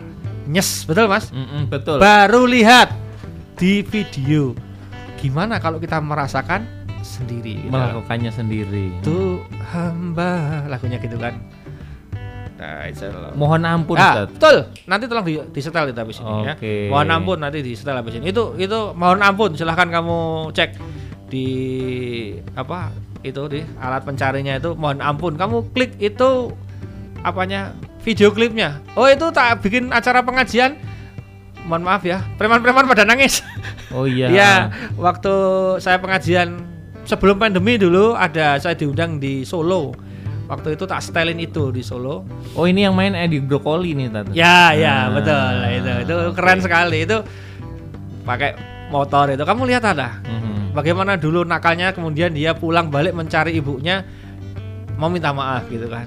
nyes 0.45 0.83
betul 0.83 1.07
mas 1.07 1.29
Mhm, 1.29 1.69
betul. 1.69 2.01
baru 2.01 2.49
lihat 2.49 2.89
di 3.55 3.85
video 3.85 4.57
gimana 5.21 5.61
kalau 5.61 5.77
kita 5.77 6.01
merasakan 6.01 6.65
sendiri. 7.03 7.69
Melakukannya 7.69 8.31
sendiri. 8.31 8.97
itu 8.97 9.43
hamba 9.69 10.65
lagunya 10.67 10.97
gitu 10.97 11.15
kan 11.15 11.37
nah 12.63 12.87
itu 12.87 13.11
loh. 13.11 13.35
Mohon 13.35 13.63
ampun 13.67 13.97
Ah, 13.99 14.23
Ustaz. 14.23 14.29
betul. 14.31 14.57
Nanti 14.87 15.05
tolong 15.11 15.27
di, 15.27 15.35
disetel 15.51 15.91
itu 15.91 15.99
habis 15.99 16.17
ini 16.17 16.35
ya. 16.47 16.55
Mohon 16.87 17.09
ampun 17.11 17.39
nanti 17.43 17.59
disetel 17.59 17.99
habis 17.99 18.15
ini. 18.15 18.31
Itu 18.31 18.55
itu 18.55 18.79
mohon 18.95 19.19
ampun 19.19 19.59
silahkan 19.59 19.91
kamu 19.91 20.19
cek 20.55 20.79
di 21.27 21.47
apa 22.55 22.95
itu 23.23 23.43
di 23.49 23.61
alat 23.79 24.03
pencarinya 24.03 24.55
itu 24.55 24.75
mohon 24.75 25.03
ampun 25.03 25.35
kamu 25.35 25.75
klik 25.75 25.99
itu 25.99 26.55
apanya 27.21 27.75
video 28.03 28.31
klipnya. 28.31 28.79
Oh 28.95 29.07
itu 29.07 29.27
tak 29.31 29.59
bikin 29.59 29.91
acara 29.91 30.23
pengajian. 30.23 30.79
Mohon 31.63 31.83
maaf 31.87 32.03
ya, 32.03 32.19
preman-preman 32.37 32.87
pada 32.87 33.03
nangis. 33.03 33.43
Oh 33.93 34.09
iya. 34.09 34.33
Ya, 34.33 34.53
waktu 34.97 35.29
saya 35.77 36.01
pengajian 36.01 36.65
sebelum 37.05 37.37
pandemi 37.37 37.77
dulu 37.77 38.17
ada 38.17 38.57
saya 38.57 38.73
diundang 38.73 39.21
di 39.21 39.45
Solo. 39.45 39.93
Waktu 40.43 40.77
itu 40.77 40.85
tak 40.85 41.01
setelin 41.01 41.39
itu 41.39 41.71
di 41.71 41.81
Solo. 41.81 42.27
Oh 42.53 42.65
ini 42.65 42.83
yang 42.83 42.93
main 42.93 43.15
Edi 43.15 43.39
Brokoli 43.39 43.95
nih 43.95 44.09
tante. 44.09 44.31
Ya, 44.33 44.75
ya, 44.75 45.09
Ah, 45.09 45.15
betul. 45.15 45.55
Itu 45.73 45.91
itu 46.03 46.15
oke. 46.29 46.37
keren 46.37 46.59
sekali 46.59 46.99
itu. 47.03 47.19
Pakai 48.23 48.51
motor 48.89 49.31
itu. 49.31 49.41
Kamu 49.41 49.63
lihat 49.65 49.85
ada 49.87 50.21
Mhm. 50.21 50.73
bagaimana 50.73 51.17
dulu 51.17 51.43
nakalnya 51.43 51.91
kemudian 51.91 52.31
dia 52.31 52.53
pulang 52.53 52.87
balik 52.87 53.13
mencari 53.13 53.53
ibunya 53.53 54.05
mau 54.95 55.09
minta 55.09 55.33
maaf 55.33 55.67
gitu 55.67 55.89
kan. 55.89 56.05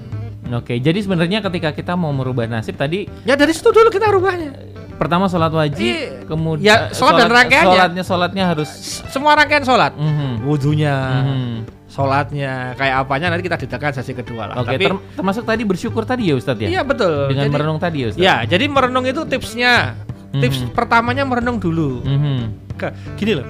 Oke, 0.48 0.78
jadi 0.78 0.94
sebenarnya 0.96 1.42
ketika 1.42 1.74
kita 1.74 1.92
mau 1.92 2.14
merubah 2.14 2.46
nasib 2.46 2.78
tadi 2.78 3.10
Ya 3.22 3.34
dari 3.34 3.50
situ 3.50 3.66
dulu 3.66 3.90
kita 3.90 4.06
rubahnya. 4.08 4.54
pertama 4.94 5.26
sholat 5.26 5.50
wajib, 5.50 5.82
Iya. 5.82 6.22
kemudian 6.24 6.64
Ya, 6.64 6.76
sholat 6.88 7.18
dan 7.18 7.28
rangkaiannya. 7.28 7.68
Sholatnya 7.68 8.02
sholatnya 8.02 8.44
harus. 8.46 8.70
Semua 9.10 9.34
rangkaian 9.34 9.60
sholat, 9.60 9.92
Mhm. 9.92 10.46
wudhunya, 10.46 10.96
Mhm. 11.20 11.52
Sholatnya, 11.96 12.76
kayak 12.76 12.94
apanya 13.00 13.32
nanti 13.32 13.42
kita 13.42 13.56
detailkan 13.56 13.92
sesi 13.92 14.12
kedua 14.12 14.52
lah. 14.52 14.54
Oke, 14.60 14.76
Tapi 14.76 14.84
ter- 14.84 15.02
termasuk 15.16 15.42
tadi 15.42 15.62
bersyukur 15.64 16.04
tadi 16.04 16.28
ya 16.28 16.36
Ustadz 16.36 16.60
ya. 16.60 16.68
iya 16.68 16.82
betul. 16.84 17.32
Dengan 17.32 17.48
Jadi- 17.48 17.54
merenung 17.56 17.78
tadi 17.80 17.96
ya 17.98 18.06
Ustadz. 18.12 18.20
Ya, 18.22 18.34
jadi 18.44 18.64
merenung 18.68 19.02
itu 19.02 19.24
tipsnya. 19.24 19.96
Tips 20.36 20.60
Mhm. 20.60 20.76
pertamanya 20.76 21.24
merenung 21.24 21.56
dulu. 21.56 22.04
Mhm. 22.04 22.68
Ke- 22.76 22.92
Gini 23.16 23.40
loh. 23.40 23.46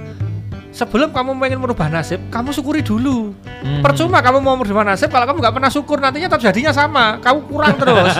Sebelum 0.76 1.08
kamu 1.08 1.40
pengen 1.40 1.56
merubah 1.56 1.88
nasib, 1.88 2.20
kamu 2.28 2.52
syukuri 2.52 2.84
dulu. 2.84 3.32
Mhm. 3.64 3.80
Percuma 3.80 4.20
kamu 4.20 4.44
mau 4.44 4.60
merubah 4.60 4.84
nasib 4.84 5.08
kalau 5.08 5.24
kamu 5.24 5.40
nggak 5.40 5.54
pernah 5.56 5.70
syukur 5.72 5.96
nantinya 5.96 6.28
terjadinya 6.28 6.68
sama. 6.68 7.16
Kamu 7.24 7.48
kurang 7.48 7.74
terus. 7.80 8.12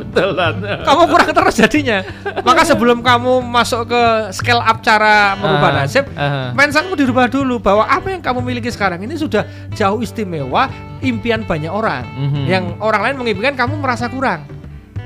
Betul 0.00 0.32
kamu 0.80 1.02
kurang 1.12 1.28
terus 1.28 1.54
jadinya. 1.60 2.00
Maka 2.40 2.64
sebelum 2.64 3.04
kamu 3.04 3.44
masuk 3.44 3.92
ke 3.92 4.02
scale 4.32 4.64
up 4.64 4.80
cara 4.80 5.36
merubah 5.36 5.68
Ah, 5.70 5.84
nasib, 5.84 6.08
ah. 6.16 6.56
mindsetmu 6.56 6.96
dirubah 6.96 7.28
dulu 7.28 7.60
bahwa 7.60 7.84
apa 7.84 8.08
yang 8.08 8.24
kamu 8.24 8.40
miliki 8.40 8.72
sekarang 8.72 9.04
ini 9.04 9.20
sudah 9.20 9.44
jauh 9.76 10.00
istimewa 10.00 10.72
impian 11.04 11.44
banyak 11.44 11.68
orang. 11.68 12.08
Mhm. 12.16 12.42
Yang 12.48 12.64
orang 12.80 13.00
lain 13.04 13.16
mengimpikan 13.20 13.52
kamu 13.60 13.76
merasa 13.76 14.08
kurang. 14.08 14.48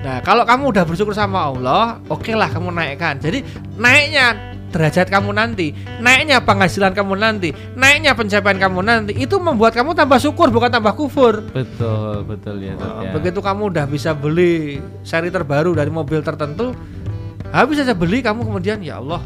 Nah, 0.06 0.22
kalau 0.22 0.46
kamu 0.46 0.70
udah 0.70 0.84
bersyukur 0.86 1.10
sama 1.10 1.50
Allah, 1.50 1.98
oke 2.06 2.30
lah 2.38 2.46
kamu 2.54 2.70
naikkan. 2.70 3.18
Jadi 3.18 3.42
naiknya 3.74 4.53
derajat 4.74 5.06
kamu 5.06 5.30
nanti, 5.30 5.70
naiknya 6.02 6.42
penghasilan 6.42 6.90
kamu 6.90 7.14
nanti, 7.14 7.54
naiknya 7.78 8.18
pencapaian 8.18 8.58
kamu 8.58 8.80
nanti, 8.82 9.12
itu 9.14 9.38
membuat 9.38 9.78
kamu 9.78 9.94
tambah 9.94 10.18
syukur 10.18 10.50
bukan 10.50 10.74
tambah 10.74 10.98
kufur. 10.98 11.46
Betul, 11.54 12.26
betul 12.26 12.58
ya 12.58 12.74
Nah, 12.74 13.06
ya. 13.06 13.10
Begitu 13.14 13.38
kamu 13.38 13.70
udah 13.70 13.86
bisa 13.86 14.10
beli 14.10 14.82
seri 15.06 15.30
terbaru 15.30 15.78
dari 15.78 15.94
mobil 15.94 16.18
tertentu, 16.26 16.74
habis 17.54 17.78
aja 17.78 17.94
beli 17.94 18.18
kamu 18.18 18.42
kemudian 18.42 18.82
ya 18.82 18.98
Allah, 18.98 19.22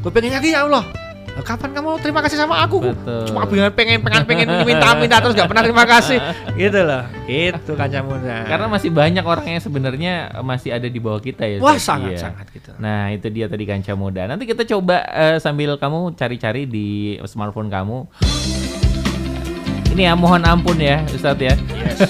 gue 0.00 0.08
pengen 0.08 0.32
lagi 0.32 0.56
ya 0.56 0.64
Allah. 0.64 1.05
Lah, 1.36 1.44
Kapan 1.44 1.70
kamu 1.70 2.00
terima 2.00 2.24
kasih 2.24 2.40
sama 2.40 2.64
aku? 2.64 2.80
Betul. 2.80 3.28
Cuma 3.28 3.44
pengen 3.44 3.68
pengen 3.70 3.98
pengen 4.00 4.22
pengen 4.24 4.46
minta 4.64 4.96
minta 4.96 5.20
terus 5.20 5.36
gak 5.36 5.44
pernah 5.46 5.60
terima 5.60 5.84
kasih, 5.84 6.16
gitu 6.56 6.80
loh. 6.80 7.04
Itu 7.28 7.76
kaca 7.76 8.00
muda. 8.00 8.48
Karena 8.48 8.66
masih 8.66 8.88
banyak 8.88 9.20
orang 9.20 9.46
yang 9.46 9.60
sebenarnya 9.60 10.12
masih 10.40 10.72
ada 10.72 10.88
di 10.88 10.96
bawah 10.96 11.20
kita 11.20 11.44
ya. 11.44 11.60
wah 11.60 11.76
sangat 11.76 12.16
Iya. 12.16 12.20
sangat 12.24 12.46
gitu. 12.50 12.72
Nah 12.80 13.12
itu 13.12 13.28
dia 13.28 13.46
tadi 13.46 13.68
kanca 13.68 13.92
muda. 13.92 14.24
Nanti 14.24 14.48
kita 14.48 14.64
coba 14.64 15.04
eh, 15.06 15.36
sambil 15.36 15.76
kamu 15.76 16.16
cari-cari 16.16 16.64
di 16.64 16.88
smartphone 17.28 17.68
kamu. 17.68 18.08
Ini 19.92 20.08
ya 20.08 20.14
mohon 20.16 20.40
ampun 20.40 20.80
ya 20.80 21.04
Ustadz 21.08 21.40
ya. 21.42 21.52
Yes. 21.52 22.00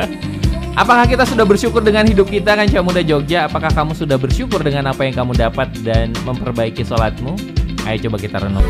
Apakah 0.82 1.08
kita 1.08 1.24
sudah 1.24 1.46
bersyukur 1.46 1.80
dengan 1.80 2.04
hidup 2.04 2.28
kita 2.28 2.52
kanca 2.52 2.82
muda 2.82 3.00
Jogja? 3.00 3.46
Apakah 3.48 3.72
kamu 3.72 3.96
sudah 3.96 4.18
bersyukur 4.20 4.60
dengan 4.60 4.90
apa 4.90 5.06
yang 5.06 5.14
kamu 5.16 5.32
dapat 5.32 5.70
dan 5.80 6.12
memperbaiki 6.26 6.84
sholatmu? 6.84 7.55
Ayo 7.86 8.10
coba 8.10 8.18
kita 8.18 8.42
renung. 8.42 8.66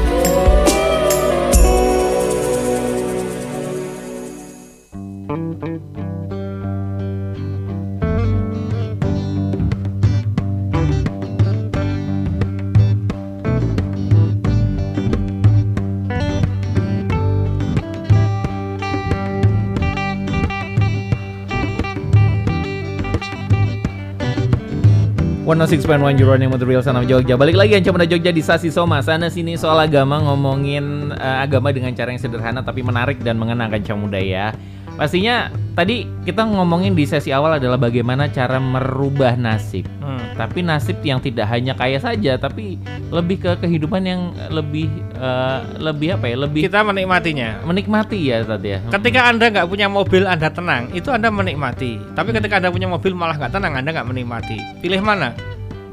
One 25.46 25.62
oh 25.62 25.70
six 25.70 25.86
point 25.86 26.02
one 26.02 26.18
Running 26.18 26.50
with 26.50 26.58
the 26.58 26.66
Real 26.66 26.82
Son 26.82 26.98
of 26.98 27.06
Jogja. 27.06 27.38
Balik 27.38 27.54
lagi 27.54 27.78
Anca 27.78 27.94
Muda 27.94 28.02
Jogja 28.02 28.34
di 28.34 28.42
Sasi 28.42 28.66
Soma. 28.66 28.98
Sana 28.98 29.30
sini 29.30 29.54
soal 29.54 29.78
agama 29.78 30.18
Ngomongin 30.18 31.14
eh, 31.14 31.38
agama 31.38 31.70
dengan 31.70 31.94
cara 31.94 32.10
yang 32.10 32.18
sederhana 32.18 32.66
Tapi 32.66 32.82
menarik 32.82 33.22
dan 33.22 33.38
mengenang 33.38 33.70
Anca 33.70 33.94
Muda 33.94 34.18
ya 34.18 34.50
Pastinya 34.96 35.48
tadi 35.76 36.08
kita 36.24 36.48
ngomongin 36.48 36.96
di 36.96 37.04
sesi 37.04 37.28
awal 37.30 37.60
adalah 37.60 37.76
bagaimana 37.76 38.32
cara 38.32 38.56
merubah 38.56 39.36
nasib 39.36 39.84
Hmm. 40.06 40.22
Tapi 40.38 40.62
nasib 40.62 41.02
yang 41.02 41.18
tidak 41.18 41.50
hanya 41.50 41.74
kaya 41.74 41.98
saja 41.98 42.38
Tapi 42.38 42.78
lebih 43.10 43.42
ke 43.42 43.58
kehidupan 43.58 44.06
yang 44.06 44.30
lebih 44.54 44.86
eh, 45.18 45.58
Lebih 45.82 46.14
apa 46.14 46.30
ya 46.30 46.36
Lebih 46.46 46.70
Kita 46.70 46.86
menikmatinya. 46.86 47.66
menikmati 47.66 48.30
ya 48.30 48.46
tadi 48.46 48.78
ya 48.78 48.86
Ketika 48.86 49.26
anda 49.26 49.50
nggak 49.50 49.66
punya 49.66 49.90
mobil, 49.90 50.22
anda 50.22 50.46
tenang, 50.46 50.94
itu 50.94 51.10
anda 51.10 51.26
menikmati. 51.26 51.98
Tapi 52.14 52.30
ketika 52.30 52.62
anda 52.62 52.70
punya 52.70 52.86
mobil 52.86 53.18
malah 53.18 53.34
nggak 53.34 53.50
tenang, 53.58 53.74
anda 53.74 53.90
nggak 53.90 54.06
menikmati. 54.06 54.56
Pilih 54.78 55.02
mana? 55.02 55.34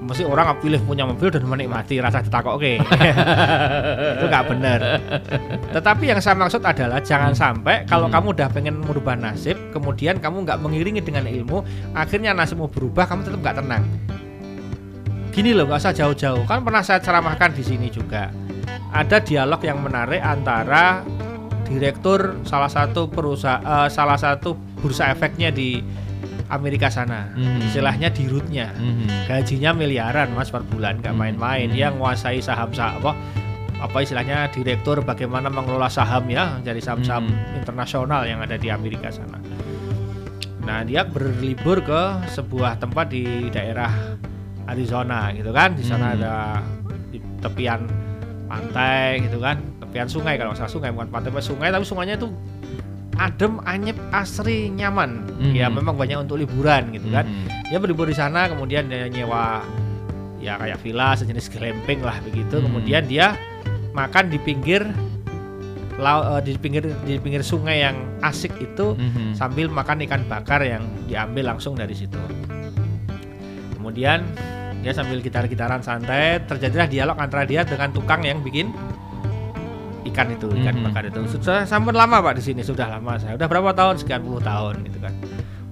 Mesti 0.04 0.28
orang 0.28 0.60
pilih 0.60 0.84
punya 0.84 1.08
mobil 1.08 1.32
dan 1.32 1.48
menikmati 1.48 2.04
rasa 2.04 2.20
ditakok 2.20 2.60
oke. 2.60 2.74
itu 4.20 4.26
nggak 4.28 4.46
benar. 4.52 4.80
Tetapi 5.72 6.04
yang 6.12 6.20
saya 6.20 6.36
maksud 6.36 6.60
adalah 6.60 7.00
jangan 7.00 7.32
sampai 7.32 7.88
kalau 7.88 8.12
Hmm. 8.12 8.20
kamu 8.20 8.28
udah 8.36 8.48
pengen 8.52 8.76
merubah 8.84 9.16
nasib, 9.16 9.56
kemudian 9.72 10.20
kamu 10.20 10.44
nggak 10.44 10.60
mengiringi 10.60 11.02
dengan 11.02 11.24
ilmu, 11.26 11.64
akhirnya 11.96 12.36
nasibmu 12.36 12.68
berubah, 12.68 13.08
kamu 13.08 13.26
tetap 13.26 13.40
nggak 13.40 13.58
tenang. 13.64 13.84
Gini 15.34 15.56
loh, 15.56 15.66
nggak 15.66 15.82
usah 15.82 15.96
jauh-jauh. 15.98 16.46
Kan 16.46 16.62
pernah 16.62 16.86
saya 16.86 17.02
ceramahkan 17.02 17.58
di 17.58 17.64
sini 17.66 17.88
juga. 17.90 18.30
Ada 18.94 19.18
dialog 19.24 19.58
yang 19.66 19.82
menarik 19.82 20.22
antara 20.22 21.02
direktur 21.66 22.38
salah 22.46 22.70
satu 22.70 23.10
perusahaan, 23.10 23.90
salah 23.90 24.20
satu 24.20 24.54
bursa 24.78 25.10
efeknya 25.10 25.50
di 25.50 25.82
Amerika 26.54 26.88
sana. 26.88 27.34
Mhm. 27.34 27.68
Istilahnya 27.68 28.10
di 28.14 28.30
rootnya. 28.30 28.70
Mhm. 28.74 29.28
Gajinya 29.28 29.72
miliaran 29.74 30.32
mas 30.34 30.54
per 30.54 30.62
bulan, 30.64 31.02
nggak 31.02 31.14
Mhm. 31.14 31.20
main-main. 31.20 31.68
Mhm. 31.70 31.76
Dia 31.76 31.88
nguasai 31.92 32.40
saham-saham 32.40 33.02
apa? 33.02 33.12
Apa 33.84 33.98
istilahnya 34.00 34.48
direktur 34.48 35.04
bagaimana 35.04 35.52
mengelola 35.52 35.92
saham 35.92 36.24
ya, 36.32 36.62
dari 36.64 36.80
saham-saham 36.80 37.28
Mhm. 37.28 37.60
internasional 37.60 38.24
yang 38.24 38.40
ada 38.40 38.56
di 38.56 38.72
Amerika 38.72 39.12
sana. 39.12 39.42
Nah 40.64 40.80
dia 40.88 41.04
berlibur 41.04 41.84
ke 41.84 42.02
sebuah 42.32 42.80
tempat 42.80 43.12
di 43.12 43.52
daerah 43.52 43.92
Arizona 44.64 45.36
gitu 45.36 45.52
kan. 45.52 45.76
Di 45.76 45.84
sana 45.84 46.14
Hmm. 46.14 46.16
ada 46.16 46.34
di 47.12 47.20
tepian 47.44 47.84
pantai 48.48 49.20
gitu 49.28 49.44
kan, 49.44 49.60
tepian 49.84 50.08
sungai 50.08 50.40
kalau 50.40 50.56
nggak 50.56 50.64
salah 50.64 50.72
sungai 50.72 50.90
bukan 50.96 51.10
pantai, 51.12 51.30
sungai 51.44 51.68
tapi 51.68 51.84
sungainya 51.84 52.16
itu 52.16 52.30
adem, 53.17 53.62
anyep, 53.63 53.98
asri, 54.10 54.70
nyaman. 54.70 55.27
Hmm. 55.29 55.53
Ya 55.53 55.70
memang 55.70 55.93
banyak 55.93 56.25
untuk 56.25 56.41
liburan 56.41 56.89
gitu 56.91 57.10
kan. 57.10 57.25
Mhm. 57.25 57.70
Dia 57.70 57.77
berlibur 57.77 58.10
di 58.10 58.15
sana 58.15 58.50
kemudian 58.50 58.89
dia 58.89 59.05
nyewa 59.05 59.62
ya 60.43 60.60
kayak 60.60 60.82
villa 60.84 61.15
sejenis 61.15 61.48
glamping 61.50 62.01
lah 62.01 62.17
begitu. 62.22 62.58
Hmm. 62.60 62.65
Kemudian 62.70 63.05
dia 63.05 63.38
makan 63.93 64.34
di 64.34 64.41
pinggir 64.41 64.82
eh, 65.93 66.41
di 66.43 66.58
pinggir 66.58 66.84
di 67.05 67.15
pinggir 67.22 67.46
sungai 67.46 67.86
yang 67.86 67.96
asik 68.20 68.51
itu 68.60 68.98
Mhm. 68.98 69.38
sambil 69.38 69.70
makan 69.70 70.01
ikan 70.03 70.25
bakar 70.25 70.60
yang 70.65 70.84
diambil 71.05 71.53
langsung 71.53 71.77
dari 71.77 71.93
situ. 71.93 72.17
Kemudian 73.77 74.25
dia 74.84 74.91
sambil 74.91 75.24
gitar-gitaran 75.24 75.79
santai, 75.79 76.43
terjadilah 76.43 76.88
dialog 76.91 77.15
antara 77.15 77.48
dia 77.48 77.63
dengan 77.63 77.93
tukang 77.96 78.20
yang 78.20 78.43
bikin 78.43 78.74
ikan 80.12 80.28
itu, 80.32 80.48
ikan 80.52 80.76
Mhm. 80.76 80.84
bakar 80.90 81.04
itu. 81.08 81.20
Sudah 81.30 81.64
sampai 81.64 81.96
lama 81.96 82.20
Pak 82.20 82.40
di 82.40 82.44
sini, 82.44 82.62
sudah 82.62 82.88
lama 82.90 83.16
saya. 83.16 83.38
Udah 83.38 83.48
berapa 83.48 83.72
tahun? 83.72 84.02
Sekian 84.02 84.22
puluh 84.22 84.44
tahun 84.44 84.84
gitu 84.84 85.00
kan. 85.00 85.14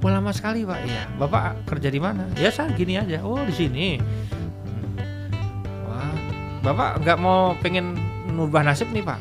Wah 0.02 0.18
lama 0.18 0.32
sekali 0.34 0.66
Pak. 0.66 0.80
Iya. 0.82 1.04
Bapak 1.16 1.68
kerja 1.70 1.90
di 1.90 2.00
mana? 2.02 2.26
Ya 2.34 2.50
saya 2.50 2.74
gini 2.74 2.98
aja. 2.98 3.22
Oh 3.22 3.38
di 3.38 3.54
sini. 3.54 4.02
Hmm. 4.02 4.98
Wah, 5.86 6.14
Bapak 6.62 6.90
nggak 7.02 7.18
mau 7.18 7.54
pengen 7.60 7.98
nubah 8.32 8.66
nasib 8.66 8.90
nih 8.90 9.04
Pak? 9.04 9.20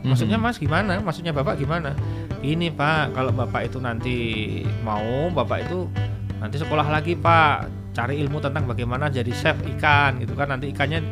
Maksudnya 0.00 0.40
Mhm. 0.40 0.44
Mas 0.48 0.56
gimana? 0.56 0.98
Maksudnya 0.98 1.30
Bapak 1.30 1.60
gimana? 1.60 1.92
Ini 2.40 2.72
Pak, 2.72 3.12
kalau 3.12 3.36
Bapak 3.36 3.68
itu 3.68 3.78
nanti 3.78 4.16
mau, 4.80 5.28
Bapak 5.28 5.68
itu 5.68 5.86
nanti 6.40 6.56
sekolah 6.56 6.88
lagi 6.88 7.12
Pak, 7.12 7.68
cari 7.92 8.16
ilmu 8.16 8.40
tentang 8.40 8.64
bagaimana 8.64 9.12
jadi 9.12 9.28
chef 9.28 9.60
ikan 9.76 10.16
gitu 10.18 10.32
kan. 10.32 10.48
Nanti 10.48 10.72
ikannya 10.72 11.04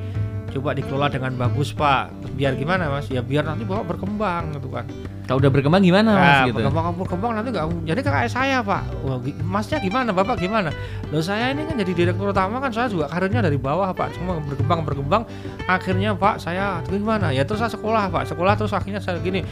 coba 0.52 0.74
dikelola 0.74 1.08
dengan 1.12 1.32
bagus 1.36 1.70
Pak. 1.76 2.34
Biar 2.34 2.56
gimana 2.56 2.88
Mas? 2.88 3.08
Ya 3.12 3.20
biar 3.20 3.44
nanti 3.44 3.64
Bapak 3.68 3.96
berkembang 3.96 4.56
gitu 4.56 4.68
kan. 4.72 4.88
Kalau 5.28 5.44
udah 5.44 5.52
berkembang 5.52 5.84
gimana 5.84 6.16
mas 6.16 6.24
Nah, 6.24 6.44
gitu? 6.48 6.56
berkembang 6.56 6.96
berkembang 6.96 7.32
nanti 7.36 7.52
nggak 7.52 7.84
jadi 7.84 8.00
kayak 8.00 8.32
saya 8.32 8.64
Pak. 8.64 9.04
Wah, 9.04 9.20
Masnya 9.44 9.76
gimana? 9.76 10.08
Bapak 10.16 10.40
gimana? 10.40 10.72
Loh 11.12 11.20
saya 11.20 11.52
ini 11.52 11.68
kan 11.68 11.76
jadi 11.76 11.92
direktur 11.92 12.32
utama 12.32 12.64
kan 12.64 12.72
saya 12.72 12.88
juga 12.88 13.12
karirnya 13.12 13.44
dari 13.44 13.60
bawah 13.60 13.92
Pak. 13.92 14.16
Cuma 14.16 14.40
berkembang 14.40 14.88
berkembang 14.88 15.22
akhirnya 15.68 16.16
Pak 16.16 16.40
saya 16.40 16.80
gimana? 16.88 17.28
Ya 17.28 17.44
terus 17.44 17.60
saya 17.60 17.68
sekolah 17.68 18.08
Pak. 18.08 18.24
Sekolah 18.32 18.56
terus 18.56 18.72
akhirnya 18.72 19.04
saya 19.04 19.20
gini 19.20 19.44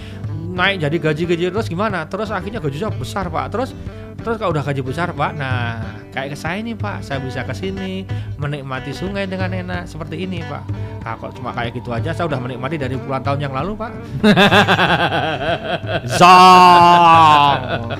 naik 0.56 0.80
jadi 0.80 0.96
gaji-gaji 0.96 1.44
terus 1.52 1.68
gimana? 1.68 2.08
Terus 2.08 2.32
akhirnya 2.32 2.64
gajinya 2.64 2.88
besar 2.96 3.28
Pak. 3.28 3.52
Terus 3.52 3.76
terus 4.16 4.40
kalau 4.40 4.56
udah 4.56 4.64
gaji 4.64 4.80
besar 4.80 5.12
Pak, 5.12 5.30
nah 5.36 5.84
kayak 6.10 6.34
ke 6.34 6.36
saya 6.40 6.58
nih 6.64 6.72
Pak, 6.72 7.04
saya 7.04 7.20
bisa 7.20 7.44
ke 7.44 7.52
sini 7.52 8.08
menikmati 8.40 8.90
sungai 8.96 9.28
dengan 9.28 9.52
enak 9.52 9.84
seperti 9.84 10.24
ini 10.24 10.40
Pak. 10.40 10.64
Nah, 11.06 11.14
kalau 11.14 11.30
cuma 11.30 11.54
kayak 11.54 11.70
gitu 11.70 11.94
aja 11.94 12.10
saya 12.10 12.26
udah 12.26 12.42
menikmati 12.42 12.74
dari 12.74 12.98
puluhan 12.98 13.22
tahun 13.22 13.46
yang 13.46 13.54
lalu 13.54 13.78
Pak. 13.78 13.90
Zong. 16.18 17.94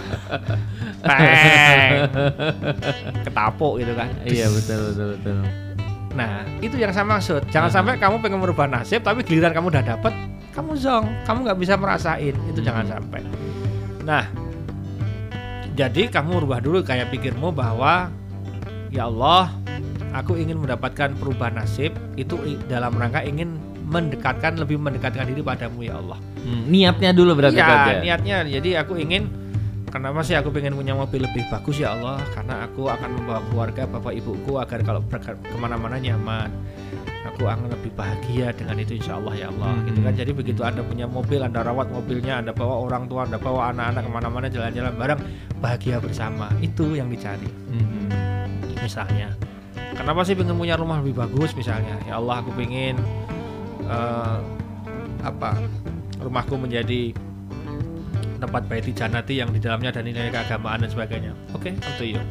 Ketapuk 3.22 3.74
gitu 3.78 3.92
kan. 3.94 4.10
Iya 4.26 4.50
betul 4.50 4.80
betul 4.90 5.08
betul. 5.14 5.38
Nah, 6.16 6.42
itu 6.58 6.74
yang 6.74 6.90
saya 6.90 7.06
maksud. 7.06 7.46
Jangan 7.46 7.70
Hmm. 7.70 7.76
sampai 7.78 7.94
kamu 8.00 8.18
pengen 8.18 8.40
merubah 8.42 8.66
nasib 8.66 9.04
tapi 9.04 9.22
giliran 9.22 9.54
kamu 9.54 9.70
udah 9.70 9.84
dapet, 9.86 10.10
kamu 10.50 10.74
zong, 10.74 11.06
kamu 11.22 11.38
nggak 11.46 11.58
bisa 11.60 11.74
merasain. 11.78 12.34
Itu 12.50 12.58
Hmm. 12.58 12.66
jangan 12.66 12.84
sampai. 12.90 13.20
Nah, 14.02 14.24
jadi 15.76 16.08
kamu 16.08 16.42
rubah 16.42 16.58
dulu 16.58 16.82
kayak 16.82 17.12
pikirmu 17.12 17.52
bahwa 17.52 18.08
ya 18.88 19.06
Allah, 19.06 19.52
aku 20.12 20.36
ingin 20.36 20.58
mendapatkan 20.58 21.14
perubahan 21.16 21.56
nasib 21.56 21.94
itu 22.14 22.36
dalam 22.66 22.94
rangka 22.94 23.22
ingin 23.22 23.56
mendekatkan 23.86 24.58
lebih 24.58 24.76
mendekatkan 24.76 25.26
diri 25.26 25.40
padamu 25.40 25.80
ya 25.80 25.94
Allah. 25.96 26.18
Hmm, 26.42 26.66
niatnya 26.66 27.10
dulu 27.10 27.38
berarti 27.38 27.58
ya, 27.58 27.66
Coach, 27.66 27.86
ya? 27.86 28.00
niatnya 28.02 28.36
jadi 28.58 28.70
aku 28.82 28.98
ingin 28.98 29.30
kenapa 29.86 30.20
sih 30.22 30.34
aku 30.34 30.50
pengen 30.50 30.74
punya 30.74 30.92
mobil 30.92 31.22
lebih 31.22 31.46
bagus 31.48 31.78
ya 31.78 31.94
Allah 31.94 32.18
karena 32.34 32.66
aku 32.66 32.86
akan 32.86 33.10
membawa 33.14 33.40
keluarga 33.48 33.82
bapak 33.86 34.12
ibuku 34.14 34.58
agar 34.58 34.82
kalau 34.82 35.00
ke 35.06 35.56
mana-mana 35.56 35.96
nyaman 35.96 36.50
aku 37.26 37.46
akan 37.46 37.70
lebih 37.70 37.90
bahagia 37.94 38.50
dengan 38.54 38.78
itu 38.78 38.98
insya 38.98 39.18
Allah 39.18 39.34
ya 39.34 39.46
Allah 39.54 39.74
gitu 39.86 39.98
kan 40.02 40.12
Hmm. 40.14 40.20
jadi 40.22 40.30
begitu 40.34 40.60
anda 40.62 40.82
punya 40.82 41.06
mobil 41.06 41.40
anda 41.42 41.60
rawat 41.62 41.86
mobilnya 41.90 42.42
anda 42.42 42.50
bawa 42.50 42.74
orang 42.82 43.06
tua 43.06 43.24
anda 43.26 43.38
bawa 43.38 43.70
anak-anak 43.74 44.02
ke 44.02 44.10
mana-mana 44.10 44.46
jalan-jalan 44.50 44.94
bareng 44.98 45.20
bahagia 45.58 45.96
bersama 45.98 46.50
itu 46.58 46.94
yang 46.94 47.06
dicari 47.06 47.46
Mhm. 47.70 48.10
misalnya 48.82 49.34
kenapa 49.96 50.22
sih 50.22 50.36
pengen 50.36 50.56
punya 50.56 50.76
rumah 50.76 51.00
lebih 51.00 51.18
bagus 51.18 51.56
misalnya? 51.56 51.96
Ya 52.04 52.20
Allah 52.20 52.44
aku 52.44 52.52
pengen 52.54 53.00
eh, 53.84 54.38
apa 55.24 55.58
rumahku 56.22 56.54
menjadi 56.60 57.12
tempat 58.36 58.68
baiti 58.68 58.92
janati 58.92 59.40
yang 59.40 59.48
di 59.48 59.58
dalamnya 59.58 59.90
ada 59.96 60.04
nilai 60.04 60.28
keagamaan 60.28 60.84
dan 60.84 60.90
sebagainya. 60.92 61.32
Oke 61.56 61.72
tentu 61.72 62.04
yuk 62.04 62.24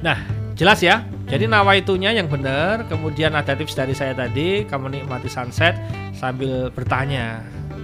nah 0.00 0.16
jelas 0.56 0.80
ya. 0.80 1.04
Jadi 1.30 1.46
nawaitunya 1.46 2.10
yang 2.10 2.26
benar 2.26 2.90
kemudian 2.90 3.38
ada 3.38 3.54
tips 3.54 3.78
dari 3.78 3.94
saya 3.94 4.16
tadi 4.16 4.66
kamu 4.66 4.98
nikmati 4.98 5.30
sunset 5.30 5.78
sambil 6.10 6.74
bertanya 6.74 7.38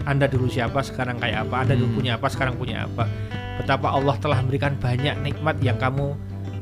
anda 0.06 0.30
dulu 0.30 0.46
siapa 0.46 0.82
sekarang 0.86 1.18
kayak 1.18 1.50
apa? 1.50 1.66
Anda 1.66 1.74
dulu 1.74 1.94
Hmm. 1.94 1.98
punya 1.98 2.12
apa 2.14 2.26
sekarang 2.30 2.54
punya 2.54 2.86
apa? 2.86 3.10
Betapa 3.58 3.90
Allah 3.90 4.14
telah 4.22 4.38
memberikan 4.38 4.78
banyak 4.78 5.18
nikmat 5.22 5.58
yang 5.62 5.78
kamu 5.78 6.14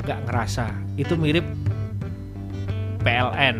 nggak 0.05 0.19
ngerasa. 0.29 0.73
Itu 0.97 1.21
mirip 1.21 1.45
PLN 3.05 3.57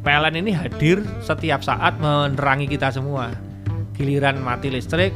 PLN 0.00 0.34
ini 0.38 0.54
hadir 0.54 1.02
setiap 1.18 1.60
saat 1.60 1.98
menerangi 1.98 2.64
kita 2.66 2.88
semua 2.88 3.34
giliran 3.92 4.38
mati 4.38 4.70
listrik 4.70 5.10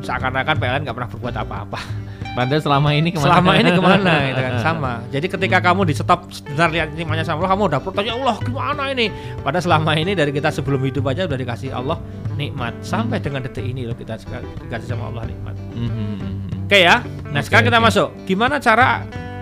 seakan-akan 0.00 0.54
PLN 0.54 0.80
nggak 0.84 0.94
pernah 0.94 1.10
berbuat 1.10 1.36
apa-apa 1.38 1.80
Padahal 2.28 2.62
selama 2.62 2.94
ini 2.94 3.10
ke 3.10 3.18
mana? 3.18 3.34
selama 3.34 3.50
ini 3.56 3.70
ke 3.72 3.82
mana 3.82 4.14
gitu 4.30 4.40
kan 4.40 4.54
sama 4.62 4.92
jadi 5.10 5.26
ketika 5.26 5.58
kamu 5.58 5.80
di 5.82 5.94
stop 5.96 6.30
sebentar 6.30 6.70
lihat 6.70 6.94
nikmatnya 6.94 7.26
sama 7.26 7.42
Allah 7.42 7.50
kamu 7.50 7.62
udah 7.66 7.80
bertanya 7.82 8.12
Allah 8.14 8.36
gimana 8.38 8.82
ini 8.92 9.06
padahal 9.42 9.64
selama 9.64 9.90
ini 9.96 10.12
dari 10.14 10.30
kita 10.30 10.54
sebelum 10.54 10.78
hidup 10.84 11.02
aja 11.08 11.26
udah 11.26 11.34
dikasih 11.34 11.74
Allah 11.74 11.98
nikmat 12.38 12.78
sampai 12.78 13.18
dengan 13.18 13.42
detik 13.42 13.66
ini 13.66 13.90
loh 13.90 13.96
kita 13.96 14.22
dikasih 14.62 14.86
sama 14.86 15.10
Allah 15.10 15.26
nikmat 15.26 15.56
Mhm. 15.74 16.66
Oke 16.68 16.84
ya. 16.84 17.00
Nah 17.32 17.40
Oke, 17.40 17.48
sekarang 17.48 17.72
kita 17.72 17.80
oke. 17.80 17.86
masuk. 17.88 18.08
Gimana 18.28 18.60
cara 18.60 19.00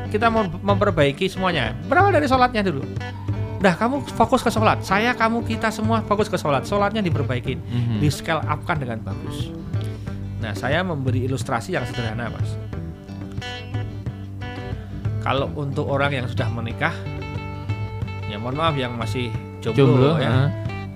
kita 0.09 0.31
mau 0.31 0.47
memperbaiki 0.47 1.27
semuanya? 1.27 1.75
Berawal 1.87 2.15
dari 2.15 2.27
sholatnya 2.27 2.63
dulu. 2.67 2.83
Udah 3.57 3.75
kamu 3.75 4.05
fokus 4.15 4.45
ke 4.45 4.51
sholat. 4.53 4.85
Saya, 4.85 5.17
kamu, 5.17 5.43
kita 5.43 5.73
semua 5.73 6.05
fokus 6.05 6.29
ke 6.29 6.37
sholat. 6.37 6.69
Sholatnya 6.69 7.01
diperbaikin, 7.01 7.57
Mhm. 7.59 7.99
di 7.99 8.09
scale 8.13 8.45
upkan 8.45 8.77
dengan 8.79 9.01
bagus. 9.01 9.51
Nah 10.37 10.53
saya 10.53 10.85
memberi 10.85 11.25
ilustrasi 11.27 11.75
yang 11.75 11.83
sederhana 11.89 12.29
mas. 12.31 12.51
Kalau 15.27 15.51
untuk 15.59 15.91
orang 15.91 16.15
yang 16.15 16.27
sudah 16.31 16.47
menikah, 16.47 16.95
ya 18.31 18.39
mohon 18.39 18.55
maaf 18.55 18.79
yang 18.79 18.95
masih 18.95 19.33
jomblo, 19.59 19.75
Jomblo, 19.75 20.11
ya, 20.23 20.31
ah. 20.31 20.49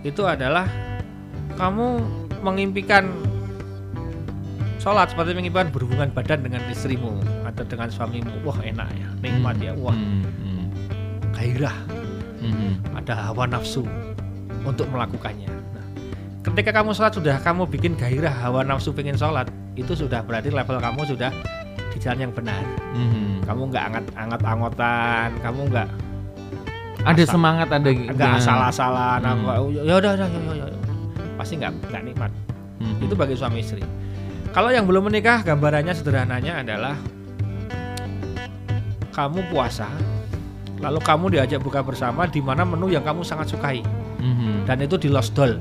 itu 0.06 0.22
adalah 0.22 0.70
kamu 1.58 1.98
mengimpikan 2.38 3.10
sholat 4.80 5.06
seperti 5.06 5.32
mengimpikan 5.32 5.68
berhubungan 5.68 6.08
badan 6.10 6.40
dengan 6.40 6.64
istrimu 6.66 7.14
atau 7.44 7.62
dengan 7.62 7.86
suamimu 7.86 8.32
wah 8.40 8.58
enak 8.58 8.88
ya 8.90 9.08
nikmat 9.20 9.56
ya 9.58 9.72
wah 9.76 9.92
Mhm. 9.92 10.64
gairah 11.30 11.76
Mhm. 12.40 12.96
ada 12.96 13.14
hawa 13.22 13.44
nafsu 13.46 13.84
untuk 14.62 14.88
melakukannya 14.88 15.52
nah, 15.70 15.84
ketika 16.42 16.72
kamu 16.74 16.90
sholat 16.90 17.12
sudah 17.12 17.36
kamu 17.38 17.68
bikin 17.68 17.92
gairah 17.94 18.32
hawa 18.32 18.64
nafsu 18.64 18.90
pengen 18.90 19.14
sholat 19.14 19.44
itu 19.74 19.92
sudah 19.92 20.20
berarti 20.20 20.48
level 20.48 20.76
kamu 20.76 21.04
sudah 21.06 21.28
di 21.90 21.98
jalan 21.98 22.24
yang 22.24 22.32
benar 22.32 22.64
kamu 23.44 23.62
nggak 23.68 23.84
angat 23.84 24.04
angat 24.14 24.40
angotan 24.42 25.28
kamu 25.38 25.62
nggak 25.68 25.88
Ada 27.00 27.24
Asal- 27.24 27.32
semangat 27.32 27.68
ada 27.70 27.88
nggak 27.88 28.32
asal-asalan 28.38 29.20
Hmm. 29.22 29.40
nggak, 29.40 29.56
ya 29.82 29.94
udah 29.94 30.10
udah 30.14 30.28
ya, 30.28 30.40
ya, 30.52 30.66
ya. 30.68 30.76
pasti 31.34 31.56
nggak 31.56 31.72
nggak 31.82 32.02
nikmat 32.04 32.28
Mhm. 32.76 33.00
itu 33.00 33.14
bagi 33.14 33.34
suami 33.34 33.58
istri. 33.58 33.80
Kalau 34.50 34.70
yang 34.74 34.82
belum 34.82 35.06
menikah, 35.06 35.46
gambarannya 35.46 35.94
sederhananya 35.94 36.66
adalah 36.66 36.98
kamu 39.14 39.46
puasa, 39.46 39.86
lalu 40.82 40.98
kamu 40.98 41.24
diajak 41.38 41.62
buka 41.62 41.86
bersama 41.86 42.26
di 42.26 42.42
mana 42.42 42.66
menu 42.66 42.90
yang 42.90 43.06
kamu 43.06 43.22
sangat 43.22 43.46
sukai 43.46 43.82
Mhm. 44.18 44.66
dan 44.66 44.82
itu 44.82 44.98
di 44.98 45.06
Lost 45.06 45.38
Doll. 45.38 45.54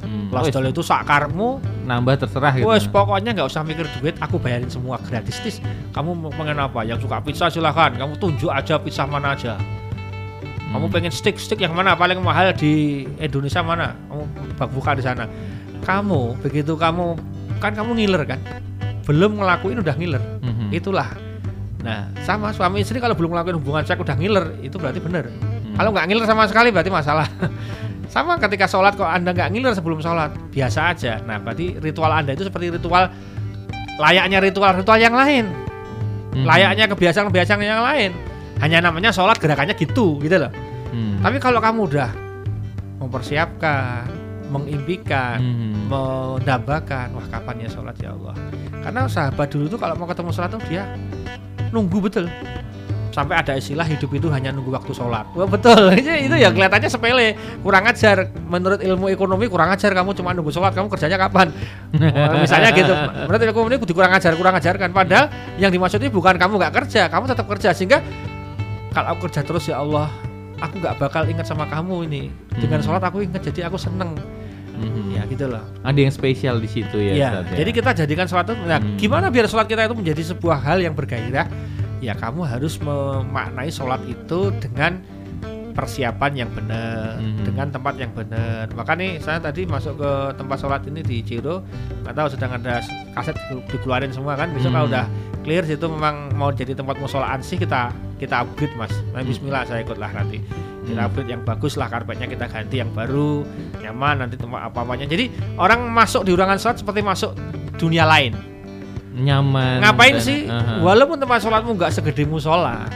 Mhm. 0.00 0.32
Lost 0.32 0.56
Doll 0.56 0.72
itu 0.72 0.80
sakarmu, 0.80 1.60
nambah 1.84 2.16
terserah 2.16 2.56
gitu. 2.56 2.64
wes 2.64 2.88
pokoknya 2.88 3.36
nggak 3.36 3.48
usah 3.50 3.60
mikir 3.60 3.84
duit, 4.00 4.16
aku 4.16 4.40
bayarin 4.40 4.72
semua 4.72 4.96
gratis 5.04 5.36
tis. 5.44 5.56
Kamu 5.92 6.16
mau 6.16 6.32
pengen 6.32 6.56
apa? 6.56 6.80
Yang 6.80 7.04
suka 7.04 7.20
pizza 7.20 7.52
silahkan, 7.52 7.92
kamu 7.92 8.16
tunjuk 8.16 8.48
aja 8.48 8.80
pizza 8.80 9.04
mana 9.04 9.36
aja. 9.36 9.60
Kamu 10.70 10.86
Mhm. 10.88 10.94
pengen 10.96 11.12
stick 11.12 11.36
stick 11.36 11.60
yang 11.60 11.76
mana 11.76 11.92
paling 11.92 12.16
mahal 12.24 12.56
di 12.56 13.04
Indonesia 13.20 13.60
mana? 13.60 13.92
Kamu 14.08 14.22
bak- 14.56 14.72
buka 14.72 14.90
di 14.96 15.02
sana. 15.04 15.28
Kamu 15.82 16.38
begitu 16.40 16.78
kamu 16.78 17.18
kan 17.60 17.76
kamu 17.76 17.94
ngiler 18.00 18.22
kan? 18.24 18.40
Belum 19.04 19.36
ngelakuin 19.36 19.78
udah 19.84 19.94
ngiler. 19.94 20.22
Mhm. 20.40 20.72
Itulah 20.72 21.08
Nah, 21.80 22.12
sama 22.28 22.52
suami 22.52 22.84
istri 22.84 23.00
kalau 23.00 23.16
belum 23.16 23.32
melakukan 23.32 23.56
hubungan 23.56 23.82
seks 23.88 23.96
udah 23.96 24.16
ngiler, 24.16 24.52
itu 24.60 24.76
berarti 24.76 25.00
benar. 25.00 25.32
Hmm. 25.32 25.76
Kalau 25.80 25.90
nggak 25.96 26.06
ngiler 26.12 26.26
sama 26.28 26.44
sekali 26.44 26.68
berarti 26.68 26.92
masalah. 26.92 27.24
sama 28.14 28.36
ketika 28.36 28.68
sholat 28.68 29.00
kok 29.00 29.08
anda 29.08 29.32
nggak 29.32 29.48
ngiler 29.48 29.72
sebelum 29.72 30.04
sholat, 30.04 30.28
biasa 30.52 30.92
aja. 30.92 31.24
Nah, 31.24 31.40
berarti 31.40 31.80
ritual 31.80 32.12
anda 32.12 32.36
itu 32.36 32.44
seperti 32.44 32.76
ritual 32.76 33.08
layaknya 34.00 34.38
ritual-ritual 34.44 34.98
yang 35.00 35.16
lain, 35.16 35.44
Hmm. 36.36 36.44
layaknya 36.44 36.84
kebiasaan-kebiasaan 36.88 37.60
yang 37.64 37.84
lain. 37.84 38.12
Hanya 38.60 38.84
namanya 38.84 39.08
sholat 39.08 39.40
gerakannya 39.40 39.72
gitu, 39.72 40.20
gitu 40.20 40.36
loh. 40.36 40.52
Hmm. 40.92 41.16
Tapi 41.24 41.40
kalau 41.40 41.64
kamu 41.64 41.80
udah 41.88 42.10
mempersiapkan, 43.00 44.04
mengimpikan, 44.50 45.38
Hmm. 45.38 45.86
mendambakan, 45.86 47.14
wah 47.14 47.26
kapan 47.28 47.64
ya 47.64 47.68
sholat 47.70 47.96
ya 47.96 48.10
Allah. 48.12 48.34
Karena 48.80 49.06
sahabat 49.06 49.48
dulu 49.48 49.66
tuh 49.68 49.78
kalau 49.78 49.94
mau 49.94 50.04
ketemu 50.04 50.30
sholat 50.30 50.50
tuh 50.50 50.62
dia 50.66 50.84
nunggu 51.70 52.02
betul. 52.02 52.26
Sampai 53.10 53.34
ada 53.34 53.58
istilah 53.58 53.82
hidup 53.82 54.06
itu 54.14 54.30
hanya 54.30 54.54
nunggu 54.54 54.70
waktu 54.70 54.94
sholat. 54.94 55.26
Wah 55.34 55.42
betul, 55.44 55.90
itu, 55.98 56.30
itu 56.30 56.36
ya 56.36 56.50
kelihatannya 56.50 56.86
sepele, 56.86 57.34
kurang 57.58 57.82
ajar. 57.84 58.30
Menurut 58.46 58.78
ilmu 58.78 59.10
ekonomi 59.10 59.50
kurang 59.50 59.70
ajar 59.70 59.90
kamu 59.90 60.14
cuma 60.14 60.30
nunggu 60.30 60.50
sholat, 60.50 60.74
kamu 60.74 60.86
kerjanya 60.86 61.18
kapan? 61.18 61.50
Wah, 61.98 62.38
misalnya 62.38 62.70
gitu. 62.70 62.94
Menurut 63.26 63.40
ilmu 63.42 63.50
ekonomi 63.50 63.76
kurang 63.90 64.14
ajar, 64.14 64.30
kurang 64.38 64.54
ajar 64.54 64.74
kan. 64.78 64.90
Padahal 64.90 65.26
yang 65.58 65.70
dimaksud 65.70 65.98
ini 65.98 66.06
bukan 66.06 66.38
kamu 66.38 66.54
nggak 66.58 66.74
kerja, 66.82 67.10
kamu 67.10 67.24
tetap 67.26 67.46
kerja 67.50 67.74
sehingga 67.74 67.98
kalau 68.90 69.14
aku 69.14 69.26
kerja 69.26 69.42
terus 69.42 69.66
ya 69.66 69.82
Allah, 69.82 70.06
aku 70.62 70.78
nggak 70.78 70.94
bakal 71.02 71.22
ingat 71.26 71.50
sama 71.50 71.66
kamu 71.66 72.06
ini. 72.06 72.22
Dengan 72.62 72.78
Hmm. 72.78 72.86
sholat 72.86 73.02
aku 73.02 73.26
ingat, 73.26 73.42
jadi 73.42 73.66
aku 73.66 73.74
seneng. 73.74 74.14
Hmm. 74.80 75.12
Ya 75.12 75.22
gitu 75.24 75.44
loh. 75.46 75.60
Ada 75.80 75.98
yang 76.00 76.10
spesial 76.10 76.56
di 76.56 76.66
situ 76.66 76.96
ya. 76.96 77.12
Ya, 77.12 77.28
Ustaz, 77.36 77.52
ya? 77.52 77.56
jadi 77.60 77.70
kita 77.70 77.90
jadikan 77.94 78.26
sholat 78.26 78.46
itu, 78.46 78.54
nah, 78.62 78.78
Hmm. 78.78 78.96
gimana 78.96 79.26
biar 79.28 79.46
sholat 79.46 79.66
kita 79.66 79.84
itu 79.84 79.94
menjadi 79.94 80.22
sebuah 80.26 80.58
hal 80.58 80.78
yang 80.80 80.92
bergairah? 80.92 81.46
Ya 82.00 82.14
kamu 82.14 82.42
harus 82.42 82.80
memaknai 82.80 83.68
sholat 83.68 84.00
itu 84.04 84.50
dengan 84.56 85.04
persiapan 85.70 86.32
yang 86.34 86.50
benar, 86.50 87.16
Hmm. 87.16 87.46
dengan 87.46 87.70
tempat 87.70 87.94
yang 87.94 88.10
benar. 88.10 88.66
Maka 88.70 88.92
nih 88.94 89.16
saya 89.18 89.38
tadi 89.38 89.64
masuk 89.64 89.96
ke 89.96 90.10
tempat 90.34 90.56
sholat 90.58 90.82
ini 90.84 91.00
di 91.00 91.22
Ciro, 91.22 91.62
nggak 92.02 92.12
tahu 92.12 92.26
sedang 92.28 92.56
ada 92.56 92.82
kaset 93.14 93.36
di- 93.38 93.64
dikeluarin 93.70 94.10
semua 94.10 94.34
kan. 94.34 94.50
Besok 94.50 94.72
kalau 94.72 94.88
Hmm. 94.88 94.92
udah 94.92 95.04
clear 95.40 95.62
situ 95.62 95.86
memang 95.86 96.34
mau 96.34 96.50
jadi 96.50 96.74
tempat 96.74 96.98
musola 96.98 97.30
ansih 97.30 97.56
kita 97.56 97.92
kita 98.18 98.44
upgrade 98.44 98.76
mas. 98.76 98.92
Nah, 99.12 99.22
Bismillah 99.22 99.64
saya 99.64 99.80
ikut 99.80 99.96
lah 99.96 100.12
nanti. 100.12 100.42
Kita 100.80 100.96
Hmm. 100.96 101.08
upgrade 101.12 101.30
yang 101.30 101.42
bagus 101.44 101.76
lah 101.76 101.92
karpetnya 101.92 102.24
kita 102.24 102.48
ganti 102.48 102.80
yang 102.80 102.90
baru, 102.90 103.44
nyaman 103.78 104.24
nanti 104.24 104.40
tempat 104.40 104.72
apa 104.72 104.80
apanya. 104.80 105.04
Jadi 105.04 105.28
orang 105.60 105.84
masuk 105.86 106.24
di 106.24 106.32
ruangan 106.32 106.56
sholat 106.56 106.80
seperti 106.80 107.00
masuk 107.04 107.32
dunia 107.76 108.04
lain. 108.04 108.32
nyaman. 109.10 109.82
Ngapain 109.84 110.16
dan- 110.16 110.24
sih? 110.24 110.46
Aha. 110.48 110.80
Walaupun 110.80 111.18
tempat 111.20 111.42
sholatmu 111.42 111.76
nggak 111.76 111.92
segede 111.92 112.24
musola, 112.24 112.86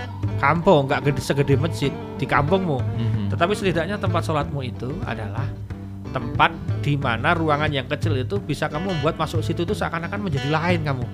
kampung 0.40 0.86
nggak 0.88 1.10
gede 1.10 1.20
segede 1.20 1.54
masjid 1.58 1.92
di 2.16 2.24
kampungmu, 2.24 2.80
Mhm. 2.80 3.22
tetapi 3.34 3.52
setidaknya 3.52 3.98
tempat 3.98 4.24
sholatmu 4.24 4.62
itu 4.62 4.94
adalah 5.04 5.44
tempat 6.14 6.54
di 6.80 6.94
mana 6.94 7.34
ruangan 7.34 7.68
yang 7.68 7.84
kecil 7.90 8.14
itu 8.14 8.38
bisa 8.38 8.70
kamu 8.70 8.94
membuat 8.94 9.18
masuk 9.18 9.42
situ 9.42 9.66
itu 9.66 9.74
seakan-akan 9.74 10.22
menjadi 10.22 10.48
lain 10.48 10.80
kamu, 10.86 11.06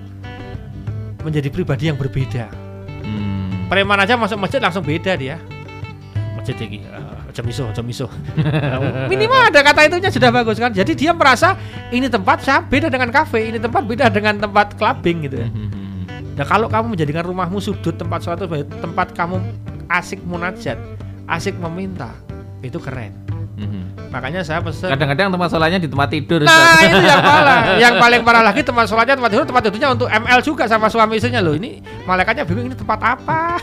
menjadi 1.25 1.49
pribadi 1.49 1.89
yang 1.89 1.97
berbeda. 1.97 2.47
Hmm. 3.01 3.67
Preman 3.67 3.97
aja 3.99 4.13
masuk 4.15 4.37
masjid 4.37 4.61
langsung 4.61 4.85
beda 4.85 5.17
dia. 5.17 5.41
Masjid 6.41 6.57
ini, 6.65 6.81
uh, 6.89 7.29
jam 7.29 7.45
iso, 7.45 7.69
jam 7.69 7.85
iso. 7.85 8.09
Minimal 9.13 9.53
ada 9.53 9.61
kata 9.61 9.85
itunya 9.85 10.09
sudah 10.09 10.33
bagus 10.33 10.57
kan. 10.57 10.73
Jadi 10.73 10.97
dia 10.97 11.13
merasa 11.13 11.53
ini 11.93 12.09
tempat 12.09 12.41
saya 12.41 12.65
beda 12.65 12.89
dengan 12.89 13.13
kafe, 13.13 13.53
ini 13.53 13.61
tempat 13.61 13.85
beda 13.85 14.09
dengan 14.09 14.41
tempat 14.41 14.73
clubbing 14.73 15.29
gitu 15.29 15.37
ya. 15.37 15.47
Mhm. 15.53 16.35
Nah 16.41 16.45
kalau 16.49 16.65
kamu 16.65 16.97
menjadikan 16.97 17.29
rumahmu 17.29 17.61
sudut 17.61 17.93
tempat 17.93 18.25
sebagai 18.25 18.65
tempat 18.81 19.13
kamu 19.13 19.37
asik 19.93 20.17
munajat, 20.25 20.81
asik 21.29 21.53
meminta, 21.61 22.09
itu 22.65 22.81
keren. 22.81 23.13
Makanya 24.11 24.43
saya 24.43 24.59
pesen. 24.59 24.91
Kadang-kadang 24.91 25.31
tempat 25.31 25.47
sholatnya 25.47 25.79
di 25.79 25.87
tempat 25.87 26.09
tidur. 26.11 26.43
Nah 26.43 26.83
itu 26.83 26.99
yang 26.99 27.23
parah. 27.23 27.59
yang 27.87 27.93
paling 27.95 28.21
parah 28.27 28.43
lagi 28.43 28.61
tempat 28.61 28.85
sholatnya 28.91 29.15
tempat 29.15 29.31
tidur, 29.31 29.45
tempat 29.47 29.63
tidurnya 29.71 29.89
untuk 29.95 30.07
ML 30.11 30.39
juga 30.43 30.67
sama 30.67 30.91
suami 30.91 31.15
istrinya 31.15 31.39
loh. 31.39 31.55
Ini 31.55 31.79
malaikatnya 32.03 32.43
bingung 32.43 32.67
ini 32.67 32.75
tempat 32.75 32.99
apa? 32.99 33.55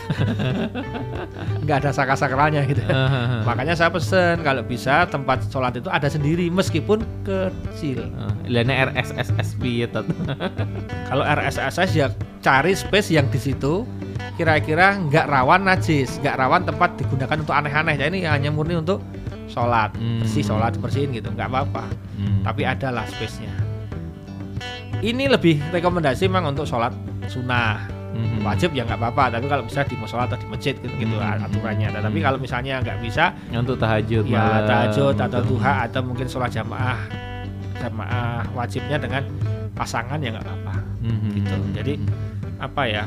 Nggak 1.69 1.77
ada 1.85 1.91
saka-sakralnya 1.93 2.65
gitu. 2.65 2.81
Aha. 2.89 3.45
Makanya 3.45 3.77
saya 3.77 3.93
pesen 3.93 4.41
kalau 4.41 4.65
bisa 4.65 5.05
tempat 5.13 5.45
sholat 5.53 5.77
itu 5.77 5.93
ada 5.93 6.09
sendiri 6.09 6.49
meskipun 6.49 7.05
kecil. 7.29 8.09
Ah, 8.17 8.33
Ilahnya 8.49 8.89
RSSSP 8.89 9.85
ya. 9.85 9.89
Kalau 11.13 11.25
RSSS 11.29 11.91
ya 11.93 12.09
cari 12.41 12.73
space 12.73 13.13
yang 13.13 13.29
di 13.29 13.37
situ 13.37 13.85
kira-kira 14.41 14.97
nggak 14.97 15.27
rawan 15.29 15.67
najis, 15.67 16.17
nggak 16.23 16.39
rawan 16.39 16.63
tempat 16.65 16.95
digunakan 16.97 17.37
untuk 17.37 17.53
aneh-aneh. 17.53 17.95
Ya 17.99 18.07
ini 18.09 18.25
hanya 18.25 18.49
murni 18.55 18.79
untuk 18.79 19.03
sholat, 19.49 19.91
Hmm. 19.93 20.21
bersih 20.21 20.45
sholat 20.45 20.73
bersihin 20.77 21.11
gitu, 21.11 21.29
nggak 21.29 21.49
apa-apa. 21.49 21.85
Hmm. 22.15 22.45
Tapi 22.45 22.63
adalah 22.63 23.05
space-nya. 23.05 23.53
Ini 24.99 25.31
lebih 25.31 25.63
rekomendasi 25.71 26.27
memang 26.27 26.53
untuk 26.53 26.67
sholat 26.67 26.91
sunnah 27.31 27.87
Mhm. 28.09 28.41
wajib 28.43 28.73
ya 28.73 28.83
nggak 28.83 28.99
apa-apa 28.99 29.31
tapi 29.31 29.47
kalau 29.47 29.63
bisa 29.63 29.85
di 29.85 29.95
musola 29.95 30.27
atau 30.27 30.35
di 30.35 30.49
masjid 30.49 30.75
gitu, 30.75 30.91
gitu 30.91 31.15
Hmm. 31.15 31.45
aturannya 31.45 31.93
Nah, 31.93 32.03
tapi 32.03 32.19
kalau 32.19 32.35
misalnya 32.35 32.81
nggak 32.81 32.99
bisa 32.99 33.31
untuk 33.53 33.79
tahajud 33.79 34.25
ya 34.27 34.43
malam, 34.43 34.67
tahajud 34.67 35.15
atau 35.15 35.41
duha 35.45 35.87
atau 35.87 36.01
mungkin 36.03 36.27
sholat 36.27 36.51
jamaah 36.51 36.99
jamaah 37.79 38.43
wajibnya 38.53 38.99
dengan 38.99 39.23
pasangan 39.71 40.19
ya 40.19 40.35
nggak 40.35 40.43
apa-apa 40.43 40.75
Mhm. 40.99 41.31
gitu. 41.37 41.57
Jadi, 41.79 41.93
apa 42.59 42.83
ya 42.91 43.05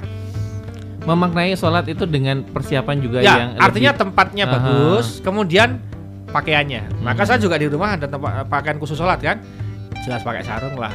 memaknai 1.02 1.58
sholat 1.58 1.90
itu 1.90 2.06
dengan 2.06 2.46
persiapan 2.46 2.96
juga 3.02 3.20
ya 3.20 3.36
yang 3.36 3.52
artinya 3.58 3.92
lebih- 3.92 4.02
tempatnya 4.06 4.46
Aha. 4.48 4.54
bagus 4.54 5.20
kemudian 5.20 5.82
pakaiannya. 6.32 6.82
Maka 7.00 7.24
Hmm. 7.24 7.30
saya 7.30 7.40
juga 7.40 7.56
di 7.56 7.68
rumah 7.68 7.94
ada 7.94 8.08
tempat 8.08 8.48
pakaian 8.48 8.76
khusus 8.76 8.96
sholat 8.96 9.20
kan? 9.20 9.38
Jelas 10.02 10.20
pakai 10.22 10.42
sarung 10.42 10.76
lah 10.76 10.92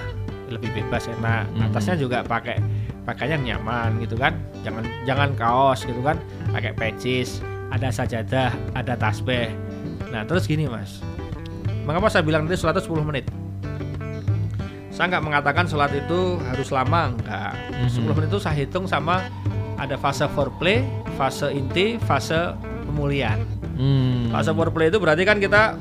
lebih 0.47 0.71
bebas 0.73 1.07
enak. 1.09 1.45
Hmm. 1.53 1.67
atasnya 1.69 1.95
juga 1.97 2.23
pakai 2.23 2.59
pakaian 3.03 3.39
yang 3.39 3.61
nyaman 3.61 4.01
gitu 4.01 4.17
kan. 4.17 4.35
Jangan 4.61 4.83
jangan 5.05 5.29
kaos 5.35 5.83
gitu 5.83 6.01
kan 6.01 6.19
pakai 6.51 6.73
pecis 6.73 7.39
ada 7.69 7.89
sajadah 7.89 8.51
ada 8.73 8.95
tasbih. 8.95 9.51
Nah 10.09 10.23
terus 10.23 10.47
gini 10.47 10.67
mas. 10.67 11.03
Mengapa 11.87 12.11
saya 12.11 12.23
bilang 12.23 12.47
tadi 12.47 12.59
sholat 12.59 12.75
itu 12.77 12.91
10 12.91 13.05
menit? 13.05 13.27
Saya 14.91 15.13
nggak 15.13 15.25
mengatakan 15.25 15.69
sholat 15.69 15.93
itu 15.93 16.41
harus 16.43 16.73
lama 16.73 17.13
enggak 17.13 17.53
Mhm. 17.71 17.89
10 17.93 18.15
menit 18.17 18.29
itu 18.33 18.41
saya 18.41 18.57
hitung 18.57 18.89
sama 18.89 19.29
ada 19.77 19.95
fase 19.95 20.25
foreplay, 20.33 20.81
fase 21.21 21.53
inti, 21.53 22.01
fase 22.01 22.57
pemulihan. 22.97 23.39
Hmm. 23.77 24.33
Fase 24.33 24.51
foreplay 24.51 24.89
itu 24.89 24.97
berarti 24.97 25.23
kan 25.23 25.37
kita 25.37 25.77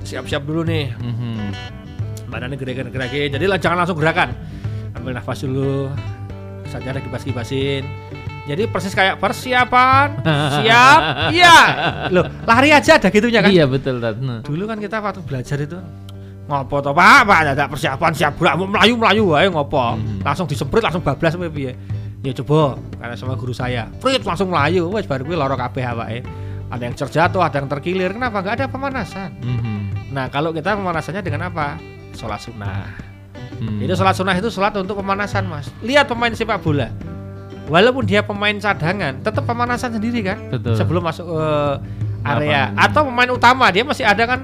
siap-siap 0.00 0.46
dulu 0.46 0.62
nih, 0.62 0.94
Mhm. 0.94 1.50
badannya 2.30 2.54
gerakan-gerakin. 2.54 3.34
Jadi 3.34 3.44
jangan 3.58 3.82
langsung 3.82 3.98
gerakan. 3.98 4.30
Ambil 4.94 5.18
nafas 5.18 5.42
dulu, 5.42 5.90
sajadah 6.70 7.02
kibas-kibasin. 7.02 7.82
Jadi 8.46 8.64
persis 8.64 8.96
kayak 8.96 9.20
persiapan, 9.20 10.24
siap, 10.56 11.00
iya. 11.36 11.56
Loh, 12.08 12.24
lari 12.46 12.72
aja 12.72 12.96
ada 12.96 13.12
gitunya 13.12 13.44
kan. 13.44 13.50
Iya 13.52 13.68
betul. 13.68 14.00
Nah. 14.00 14.40
Dulu 14.40 14.64
kan 14.64 14.80
kita 14.80 15.02
waktu 15.02 15.20
belajar 15.20 15.58
itu 15.60 15.76
ngopo 16.48 16.80
toh 16.80 16.96
pak 16.96 17.28
pak 17.28 17.38
ada 17.44 17.68
persiapan 17.68 18.08
siap 18.16 18.40
gerak 18.40 18.56
mau 18.56 18.64
melayu 18.64 18.96
melayu 18.96 19.22
wae 19.36 19.52
ngopo 19.52 20.00
Hmm. 20.00 20.24
langsung 20.24 20.48
disemprit 20.48 20.80
langsung 20.80 21.04
bablas 21.04 21.36
piye 21.52 21.76
ya 22.22 22.32
coba 22.42 22.78
karena 22.98 23.14
sama 23.14 23.34
guru 23.38 23.54
saya. 23.54 23.86
Prit 24.02 24.22
langsung 24.26 24.50
melayu. 24.50 24.90
Wes 24.90 25.06
baru 25.06 25.22
gue 25.26 25.36
loro 25.38 25.54
kabeh 25.54 25.84
awake. 25.86 26.24
Ada 26.68 26.82
yang 26.84 26.96
terjatuh 26.96 27.40
ada 27.40 27.56
yang 27.62 27.68
terkilir. 27.70 28.10
Kenapa? 28.12 28.44
Nggak 28.44 28.54
ada 28.62 28.66
pemanasan. 28.68 29.30
Mhm. 29.40 29.76
nah 30.08 30.24
kalau 30.32 30.56
kita 30.56 30.72
pemanasannya 30.72 31.20
dengan 31.20 31.52
apa? 31.52 31.76
Sholat 32.16 32.40
sunnah. 32.40 32.88
Hmm. 33.58 33.82
jadi 33.82 33.92
sholat 33.98 34.14
sunnah 34.14 34.36
itu 34.38 34.48
sholat 34.48 34.72
untuk 34.80 34.98
pemanasan 34.98 35.44
mas. 35.46 35.68
Lihat 35.84 36.08
pemain 36.08 36.32
sepak 36.32 36.62
bola. 36.64 36.88
Walaupun 37.68 38.08
dia 38.08 38.24
pemain 38.24 38.56
cadangan 38.56 39.20
tetap 39.20 39.44
pemanasan 39.44 39.92
sendiri 40.00 40.24
kan? 40.24 40.38
Betul. 40.48 40.74
sebelum 40.80 41.04
masuk 41.04 41.28
ke 41.28 41.44
area. 42.24 42.72
Lapangan. 42.72 42.84
atau 42.88 43.02
pemain 43.12 43.30
utama 43.30 43.66
dia 43.68 43.84
masih 43.84 44.04
ada 44.08 44.24
kan 44.24 44.40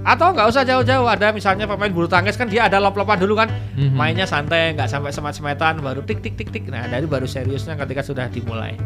atau 0.00 0.32
nggak 0.32 0.48
usah 0.48 0.64
jauh-jauh 0.64 1.04
ada 1.04 1.28
misalnya 1.28 1.68
pemain 1.68 1.92
bulu 1.92 2.08
tangkis 2.08 2.34
kan 2.34 2.48
dia 2.48 2.64
ada 2.66 2.80
lop-lopan 2.80 3.20
dulu 3.20 3.36
kan. 3.36 3.48
Mhm. 3.76 3.92
mainnya 3.92 4.24
santai 4.24 4.72
nggak 4.72 4.88
sampai 4.88 5.12
semet-semetan 5.12 5.78
baru 5.78 6.00
tik 6.00 6.24
tik 6.24 6.34
tik 6.34 6.48
tik 6.48 6.64
nah 6.68 6.88
dari 6.88 7.04
baru 7.04 7.28
seriusnya 7.28 7.76
ketika 7.76 8.00
sudah 8.00 8.28
dimulai. 8.28 8.76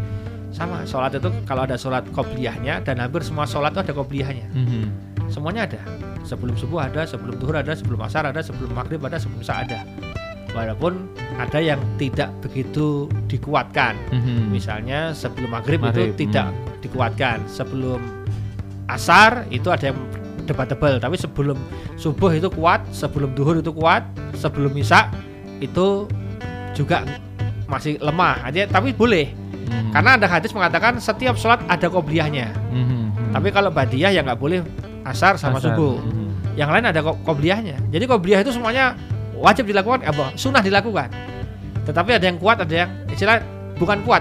Sama 0.50 0.86
sholat 0.86 1.14
itu 1.14 1.30
kalau 1.46 1.66
ada 1.66 1.74
sholat 1.74 2.06
kobliyahnya 2.10 2.82
dan 2.82 3.02
hampir 3.02 3.22
semua 3.22 3.42
sholat 3.42 3.74
itu 3.74 3.80
ada 3.82 3.92
kobliyahnya 3.92 4.46
Mhm. 4.50 4.84
semuanya 5.30 5.66
ada. 5.66 5.80
Sebelum 6.24 6.54
subuh 6.54 6.82
ada 6.82 7.04
sebelum 7.04 7.36
duhur 7.36 7.58
ada 7.58 7.74
sebelum 7.74 8.00
asar 8.02 8.26
ada 8.26 8.40
sebelum 8.40 8.70
maghrib 8.70 9.02
ada 9.02 9.18
sebelum 9.18 9.42
isya 9.42 9.66
ada. 9.66 9.80
Walaupun 10.54 11.10
ada 11.34 11.58
yang 11.58 11.82
tidak 11.98 12.30
begitu 12.40 13.06
dikuatkan. 13.26 13.98
Mhm. 14.10 14.50
misalnya 14.50 15.10
sebelum 15.10 15.50
maghrib, 15.50 15.82
Maghrib, 15.82 16.14
itu 16.14 16.26
tidak 16.26 16.54
dikuatkan. 16.78 17.42
Sebelum 17.50 17.98
asar 18.86 19.46
itu 19.50 19.66
ada 19.74 19.90
yang 19.90 19.98
debatable 20.44 20.96
tapi 20.96 21.16
sebelum 21.16 21.56
subuh 21.96 22.30
itu 22.30 22.48
kuat 22.48 22.84
sebelum 22.90 23.32
duhur 23.32 23.58
itu 23.58 23.70
kuat 23.70 24.04
sebelum 24.34 24.72
isya 24.74 25.08
itu 25.58 26.06
juga 26.72 27.04
masih 27.64 27.96
lemah 27.98 28.44
aja 28.44 28.66
tapi 28.66 28.92
boleh 28.92 29.32
Mhm. 29.64 29.90
karena 29.90 30.10
ada 30.14 30.26
hadis 30.28 30.52
mengatakan 30.52 31.00
setiap 31.00 31.34
sholat 31.34 31.56
ada 31.64 31.88
qobliyahnya 31.88 32.52
Mhm, 32.68 32.76
mhm. 32.76 33.32
tapi 33.32 33.48
kalau 33.48 33.72
badiyah 33.72 34.12
ya 34.12 34.20
nggak 34.20 34.36
boleh 34.36 34.60
asar 35.02 35.34
sama 35.34 35.56
Asar. 35.56 35.72
subuh 35.72 35.96
Mhm. 35.98 36.28
yang 36.54 36.68
lain 36.68 36.84
ada 36.84 37.00
ko- 37.00 37.16
qobliyahnya 37.22 37.80
jadi 37.88 38.04
qobliyah 38.04 38.40
itu 38.40 38.52
semuanya 38.52 38.92
wajib 39.34 39.64
dilakukan 39.64 40.04
apa 40.04 40.36
sunnah 40.36 40.60
dilakukan 40.60 41.08
tetapi 41.84 42.10
ada 42.12 42.24
yang 42.24 42.36
kuat 42.36 42.60
ada 42.60 42.74
yang 42.76 42.90
istilah 43.08 43.40
bukan 43.74 44.04
kuat 44.04 44.20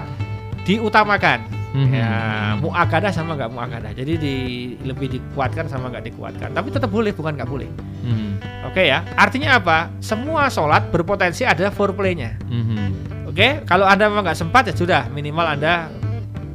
diutamakan 0.62 1.44
Mhm. 1.74 1.90
ya 1.90 2.10
muakadah 2.56 3.10
sama 3.10 3.34
nggak 3.34 3.50
muakadah 3.50 3.90
jadi 3.92 4.14
di 4.14 4.34
lebih 4.80 5.10
dikuatkan 5.10 5.66
sama 5.66 5.90
nggak 5.90 6.06
dikuatkan 6.06 6.54
tapi 6.54 6.70
tetap 6.70 6.86
boleh 6.88 7.10
bukan 7.10 7.34
nggak 7.34 7.50
boleh 7.50 7.66
Mhm. 8.06 8.30
oke 8.70 8.78
ya 8.78 9.02
artinya 9.14 9.58
apa 9.58 9.90
semua 9.98 10.46
sholat 10.46 10.88
berpotensi 10.88 11.42
ada 11.42 11.68
foreplaynya 11.68 12.38
Mhm. 12.46 13.10
Oke, 13.24 13.66
kalau 13.66 13.82
anda 13.82 14.06
memang 14.06 14.22
nggak 14.22 14.38
sempat 14.38 14.70
ya 14.70 14.74
sudah 14.78 15.02
minimal 15.10 15.42
anda 15.42 15.90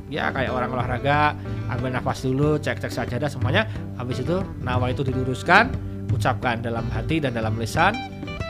ya 0.08 0.32
kayak 0.32 0.48
orang 0.48 0.72
olahraga 0.72 1.36
ambil 1.68 1.92
nafas 1.92 2.24
dulu, 2.24 2.56
cek 2.56 2.80
cek 2.80 2.88
sajadah 2.88 3.28
semuanya. 3.28 3.68
Habis 4.00 4.24
itu 4.24 4.40
nawa 4.64 4.88
itu 4.88 5.04
diluruskan, 5.04 5.76
ucapkan 6.08 6.64
dalam 6.64 6.88
hati 6.88 7.20
dan 7.20 7.36
dalam 7.36 7.60
lisan, 7.60 8.00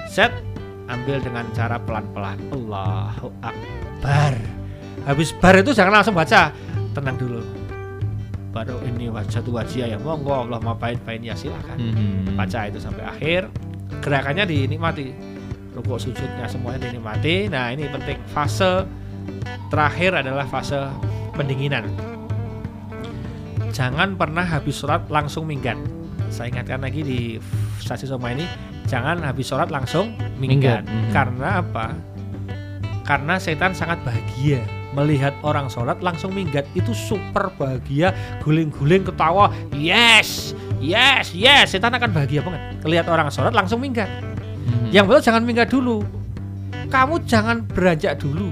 set 0.05 0.29
ambil 0.85 1.17
dengan 1.19 1.49
cara 1.57 1.81
pelan 1.81 2.05
pelan. 2.13 2.37
Allahu 2.53 3.33
akbar. 3.41 4.58
Habis 5.07 5.31
bar 5.37 5.55
itu 5.55 5.71
jangan 5.71 6.01
langsung 6.01 6.15
baca, 6.15 6.51
tenang 6.91 7.15
dulu. 7.15 7.41
Baru 8.49 8.81
ini 8.81 9.07
wajah 9.13 9.45
tu 9.45 9.53
wajah 9.53 9.85
ya. 9.85 9.97
Monggo 10.01 10.33
Allah 10.33 10.57
maafin 10.59 10.97
pain 11.05 11.21
ya 11.21 11.37
silakan. 11.37 11.77
Mhm. 11.77 12.33
baca 12.33 12.65
itu 12.65 12.81
sampai 12.81 13.05
akhir. 13.05 13.41
Gerakannya 14.01 14.49
dinikmati. 14.49 15.13
Rukuk 15.77 16.01
sujudnya 16.01 16.49
semuanya 16.49 16.89
dinikmati. 16.89 17.45
Nah 17.47 17.69
ini 17.69 17.85
penting. 17.87 18.17
Fase 18.33 18.89
terakhir 19.69 20.17
adalah 20.17 20.49
fase 20.49 20.89
pendinginan. 21.37 21.85
Jangan 23.69 24.17
pernah 24.17 24.43
habis 24.43 24.81
sholat 24.81 25.05
langsung 25.13 25.45
minggat. 25.45 25.77
Saya 26.33 26.49
ingatkan 26.49 26.81
lagi 26.81 27.05
di 27.05 27.19
stasi 27.77 28.09
Soma 28.09 28.33
ini 28.33 28.45
jangan 28.89 29.21
habis 29.21 29.49
sholat 29.49 29.69
langsung 29.69 30.17
minggat, 30.41 30.81
Minggat, 30.81 30.83
mhm. 30.89 31.11
karena 31.13 31.47
apa? 31.61 31.87
Karena 33.05 33.37
setan 33.41 33.73
sangat 33.73 34.01
bahagia 34.05 34.61
melihat 34.99 35.31
orang 35.47 35.71
sholat 35.71 36.03
langsung 36.03 36.35
minggat. 36.35 36.67
Itu 36.75 36.91
super 36.91 37.47
bahagia 37.55 38.11
guling-guling 38.43 39.07
ketawa. 39.07 39.47
Yes 39.71 40.51
yes 40.83 41.31
yes. 41.31 41.71
Setan 41.71 41.95
akan 41.95 42.11
bahagia 42.11 42.43
banget. 42.43 42.83
Lihat 42.83 43.07
orang 43.07 43.31
sholat 43.31 43.55
langsung 43.55 43.79
minggat. 43.79 44.11
Mhm. 44.69 44.91
yang 44.93 45.07
betul 45.07 45.23
jangan 45.23 45.41
minggat 45.47 45.71
dulu. 45.71 46.03
Kamu 46.91 47.23
jangan 47.23 47.63
beranjak 47.63 48.19
dulu. 48.19 48.51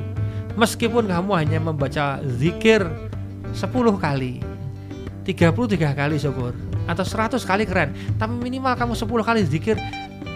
Meskipun 0.58 1.06
kamu 1.06 1.32
hanya 1.38 1.60
membaca 1.62 2.18
zikir 2.26 2.82
10 3.54 4.02
kali 4.02 4.42
33 5.22 5.94
kali 5.94 6.18
syukur 6.18 6.58
atau 6.90 7.06
100 7.06 7.44
kali 7.46 7.68
keren. 7.68 7.94
Tapi 8.18 8.34
minimal 8.34 8.74
kamu 8.74 8.94
10 8.98 9.22
kali 9.22 9.42
zikir 9.46 9.78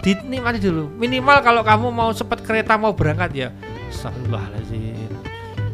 dinikmati 0.05 0.61
dulu. 0.61 0.93
Minimal 0.93 1.41
kalau 1.41 1.61
kamu 1.65 1.87
mau 1.89 2.09
cepat 2.13 2.45
kereta 2.45 2.77
mau 2.77 2.93
berangkat 2.93 3.31
ya 3.33 3.49
Astagfirullahaladzim 3.91 5.00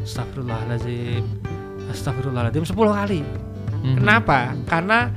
Astagfirullahaladzim 0.07 1.23
Astagfirullahaladzim 1.91 2.63
10 2.63 2.73
kali 2.95 3.21
Mhm. 3.77 4.01
Kenapa? 4.01 4.57
Karena 4.65 5.13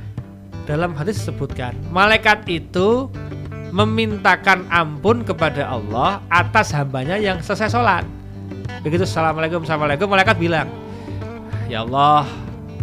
dalam 0.69 0.93
hadis 0.93 1.17
disebutkan 1.17 1.73
malaikat 1.89 2.45
itu 2.45 3.09
memintakan 3.73 4.67
ampun 4.69 5.23
kepada 5.25 5.65
Allah 5.65 6.21
atas 6.29 6.75
hambanya 6.75 7.17
yang 7.17 7.39
selesai 7.41 7.71
sholat. 7.71 8.03
Begitu 8.83 9.07
assalamualaikum 9.07 9.63
assalamualaikum 9.63 10.07
malaikat 10.11 10.35
bilang, 10.37 10.67
ya 11.71 11.81
Allah, 11.87 12.27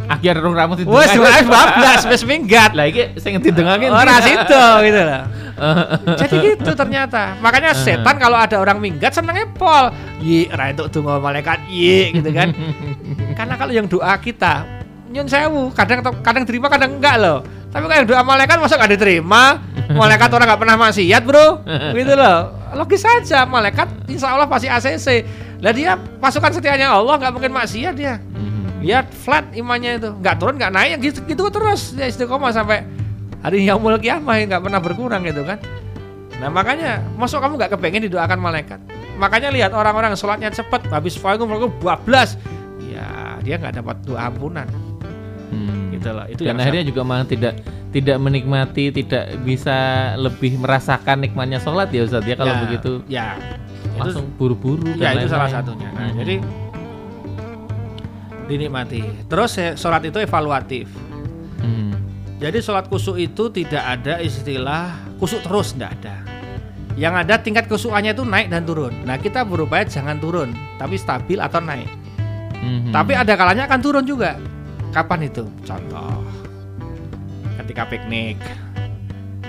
Akhir 0.08 0.40
rung 0.40 0.56
rambut 0.56 0.80
itu. 0.80 0.88
wes 0.88 1.12
wes 1.12 1.44
bablas 1.44 2.02
wes 2.10 2.22
minggat. 2.24 2.72
Lah 2.72 2.88
iki 2.88 3.12
sing 3.20 3.36
didengake 3.44 3.92
Ora 3.92 4.24
situ 4.24 4.64
gitu 4.88 5.00
loh. 5.04 5.22
Jadi 6.20 6.34
gitu 6.54 6.70
ternyata. 6.72 7.36
Makanya 7.44 7.76
setan 7.76 8.16
kalau 8.16 8.38
ada 8.40 8.56
orang 8.56 8.80
minggat 8.80 9.12
senengnya 9.12 9.44
pol. 9.52 9.92
Yi, 10.18 10.48
ra 10.48 10.72
entuk 10.72 10.88
donga 10.88 11.20
malaikat 11.20 11.60
yi 11.68 12.14
gitu 12.16 12.30
kan. 12.32 12.56
Karena 13.38 13.54
kalau 13.60 13.72
yang 13.74 13.86
doa 13.86 14.16
kita 14.18 14.64
nyun 15.08 15.24
sewu, 15.24 15.72
kadang 15.72 16.04
kadang 16.24 16.44
terima 16.44 16.68
kadang 16.68 16.96
enggak 17.00 17.16
loh. 17.20 17.40
Tapi 17.68 17.84
kalau 17.84 17.98
yang 18.00 18.08
doa 18.08 18.22
malaikat 18.24 18.56
masa 18.60 18.80
nggak 18.80 18.92
diterima? 18.96 19.60
Malaikat 19.92 20.28
orang 20.32 20.46
nggak 20.52 20.60
pernah 20.60 20.76
maksiat 20.76 21.22
bro, 21.24 21.64
gitu 21.96 22.12
loh. 22.16 22.38
Logis 22.76 23.00
saja 23.00 23.48
malaikat 23.48 23.88
insya 24.08 24.36
Allah 24.36 24.48
pasti 24.48 24.68
ACC. 24.68 25.24
Lah 25.64 25.72
dia 25.72 25.96
pasukan 25.96 26.52
setianya 26.52 26.92
Allah 26.92 27.16
nggak 27.20 27.32
mungkin 27.32 27.52
maksiat 27.52 27.92
dia. 27.96 28.20
Mhm. 28.20 28.47
Lihat 28.78 29.10
flat 29.10 29.44
imannya 29.52 29.98
itu, 29.98 30.08
nggak 30.14 30.34
turun 30.38 30.54
nggak 30.54 30.72
naik, 30.72 31.02
gitu, 31.02 31.18
gitu 31.26 31.50
terus 31.50 31.92
dia 31.92 32.06
istiqomah 32.06 32.54
sampai 32.54 32.86
hari 33.42 33.66
yaumul 33.66 33.98
kiamah 33.98 34.38
nggak 34.38 34.62
pernah 34.62 34.78
berkurang 34.78 35.22
gitu 35.26 35.42
kan. 35.42 35.58
Nah 36.38 36.46
makanya, 36.46 37.02
masuk 37.18 37.42
kamu 37.42 37.58
nggak 37.58 37.74
kepengen 37.74 38.06
didoakan 38.06 38.38
malaikat. 38.38 38.78
Makanya 39.18 39.50
lihat 39.50 39.74
orang-orang 39.74 40.14
sholatnya 40.14 40.54
cepet, 40.54 40.86
habis 40.94 41.18
faikum 41.18 41.50
faikum 41.50 41.74
bablas, 41.82 42.38
ya 42.86 43.34
dia 43.42 43.58
nggak 43.58 43.82
dapat 43.82 43.98
doa 44.06 44.30
ampunan. 44.30 44.70
Hmm. 45.50 45.90
Gitu 45.90 46.08
loh. 46.14 46.26
Itu 46.30 46.46
Dan 46.46 46.54
yang 46.54 46.58
akhirnya 46.62 46.84
juga 46.86 47.02
malah 47.02 47.26
tidak 47.26 47.58
tidak 47.90 48.20
menikmati, 48.22 48.94
tidak 48.94 49.42
bisa 49.42 49.74
lebih 50.14 50.60
merasakan 50.60 51.24
nikmatnya 51.24 51.58
sholat 51.58 51.90
ya 51.90 52.06
Ustadz 52.06 52.28
ya 52.30 52.36
kalau 52.38 52.54
Ya, 52.54 52.60
begitu 52.62 52.92
ya 53.10 53.26
langsung 53.98 54.30
buru-buru. 54.38 54.86
ya 54.94 55.16
itu 55.18 55.26
salah 55.26 55.50
satunya. 55.50 55.90
Nah, 55.90 56.12
Mhm. 56.14 56.18
jadi 56.22 56.34
dinikmati. 58.48 59.28
Terus 59.28 59.52
ya, 59.54 59.76
sholat 59.76 60.02
itu 60.08 60.18
evaluatif. 60.18 60.88
Mhm. 61.60 61.92
Jadi 62.40 62.58
sholat 62.64 62.88
kusuk 62.88 63.20
itu 63.20 63.52
tidak 63.52 63.84
ada 63.84 64.18
istilah 64.24 64.96
kusuk 65.20 65.44
terus, 65.44 65.76
tidak 65.76 66.00
ada. 66.00 66.16
Yang 66.98 67.14
ada 67.22 67.34
tingkat 67.38 67.64
kusukannya 67.70 68.10
itu 68.10 68.26
naik 68.26 68.50
dan 68.50 68.66
turun. 68.66 68.90
Nah 69.06 69.20
kita 69.20 69.46
berupaya 69.46 69.86
jangan 69.86 70.18
turun, 70.18 70.50
tapi 70.80 70.98
stabil 70.98 71.38
atau 71.38 71.62
naik. 71.62 71.86
Mhm. 72.58 72.90
Tapi 72.90 73.14
ada 73.14 73.38
kalanya 73.38 73.70
akan 73.70 73.80
turun 73.84 74.02
juga. 74.02 74.34
Kapan 74.90 75.30
itu? 75.30 75.46
Contoh, 75.62 76.24
ketika 77.62 77.86
piknik, 77.86 78.40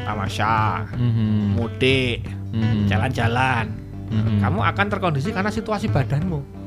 tamasya, 0.06 0.86
Mhm. 0.94 1.58
mudik, 1.58 2.22
Mhm. 2.54 2.86
jalan-jalan, 2.86 3.66
Mhm. 4.10 4.46
kamu 4.46 4.60
akan 4.62 4.86
terkondisi 4.90 5.30
karena 5.34 5.50
situasi 5.50 5.90
badanmu. 5.90 6.59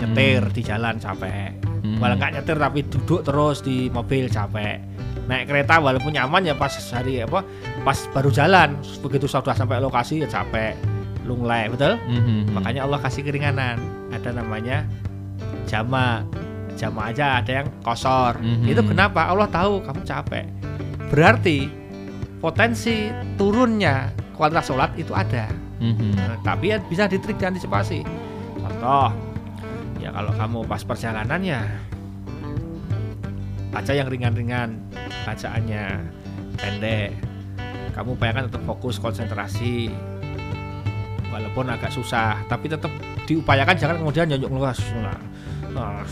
Nyetir 0.00 0.42
di 0.50 0.62
jalan 0.64 0.96
capek, 0.96 1.50
Mhm. 1.80 1.96
Walau 1.96 2.16
nggak 2.16 2.32
nyetir 2.34 2.56
tapi 2.56 2.80
duduk 2.82 3.20
terus 3.22 3.60
di 3.60 3.88
mobil 3.88 4.26
capek. 4.26 4.80
Naik 5.24 5.46
kereta 5.46 5.78
walaupun 5.78 6.10
nyaman 6.10 6.42
ya 6.42 6.54
pas 6.54 6.72
hari 6.90 7.22
apa 7.22 7.46
pas 7.80 7.94
baru 8.10 8.28
jalan 8.28 8.74
begitu 8.98 9.24
sudah 9.24 9.54
sampai 9.54 9.78
lokasi 9.78 10.20
ya 10.20 10.26
capek 10.26 10.74
lunglai 11.22 11.70
betul 11.70 11.94
Mhm. 12.02 12.50
makanya 12.50 12.82
Allah 12.82 12.98
kasih 12.98 13.22
keringanan 13.22 13.78
ada 14.10 14.34
namanya 14.34 14.82
jama 15.70 16.26
jama 16.74 17.14
aja 17.14 17.38
ada 17.38 17.62
yang 17.62 17.68
kosor 17.86 18.42
Mhm. 18.42 18.66
itu 18.66 18.82
kenapa 18.82 19.30
Allah 19.30 19.46
tahu 19.46 19.78
kamu 19.86 20.02
capek 20.02 20.50
berarti 21.14 21.70
potensi 22.42 23.12
turunnya 23.38 24.10
kualitas 24.34 24.66
sholat 24.66 24.90
itu 24.98 25.14
ada 25.14 25.46
Mhm. 25.78 26.12
Nah, 26.12 26.36
tapi 26.42 26.74
ya 26.74 26.82
bisa 26.82 27.08
ditrik 27.08 27.40
dan 27.40 27.56
antisipasi. 27.56 28.04
Contoh, 28.60 29.08
ya 30.10 30.18
kalau 30.18 30.34
kamu 30.34 30.58
pas 30.66 30.82
perjalanan 30.82 31.38
ya 31.38 31.62
baca 33.70 33.94
yang 33.94 34.10
ringan-ringan, 34.10 34.82
bacaannya 35.22 36.02
pendek. 36.58 37.14
Kamu 37.94 38.18
bayangkan 38.18 38.50
tetap 38.50 38.66
fokus 38.66 38.98
konsentrasi, 38.98 39.94
walaupun 41.30 41.70
agak 41.70 41.94
susah, 41.94 42.42
tapi 42.50 42.66
tetap 42.66 42.90
diupayakan 43.30 43.78
jangan 43.78 44.02
kemudian 44.02 44.26
nyonjok 44.26 44.50
luas. 44.50 44.78
Nah, 44.98 45.14
nah, 45.70 46.02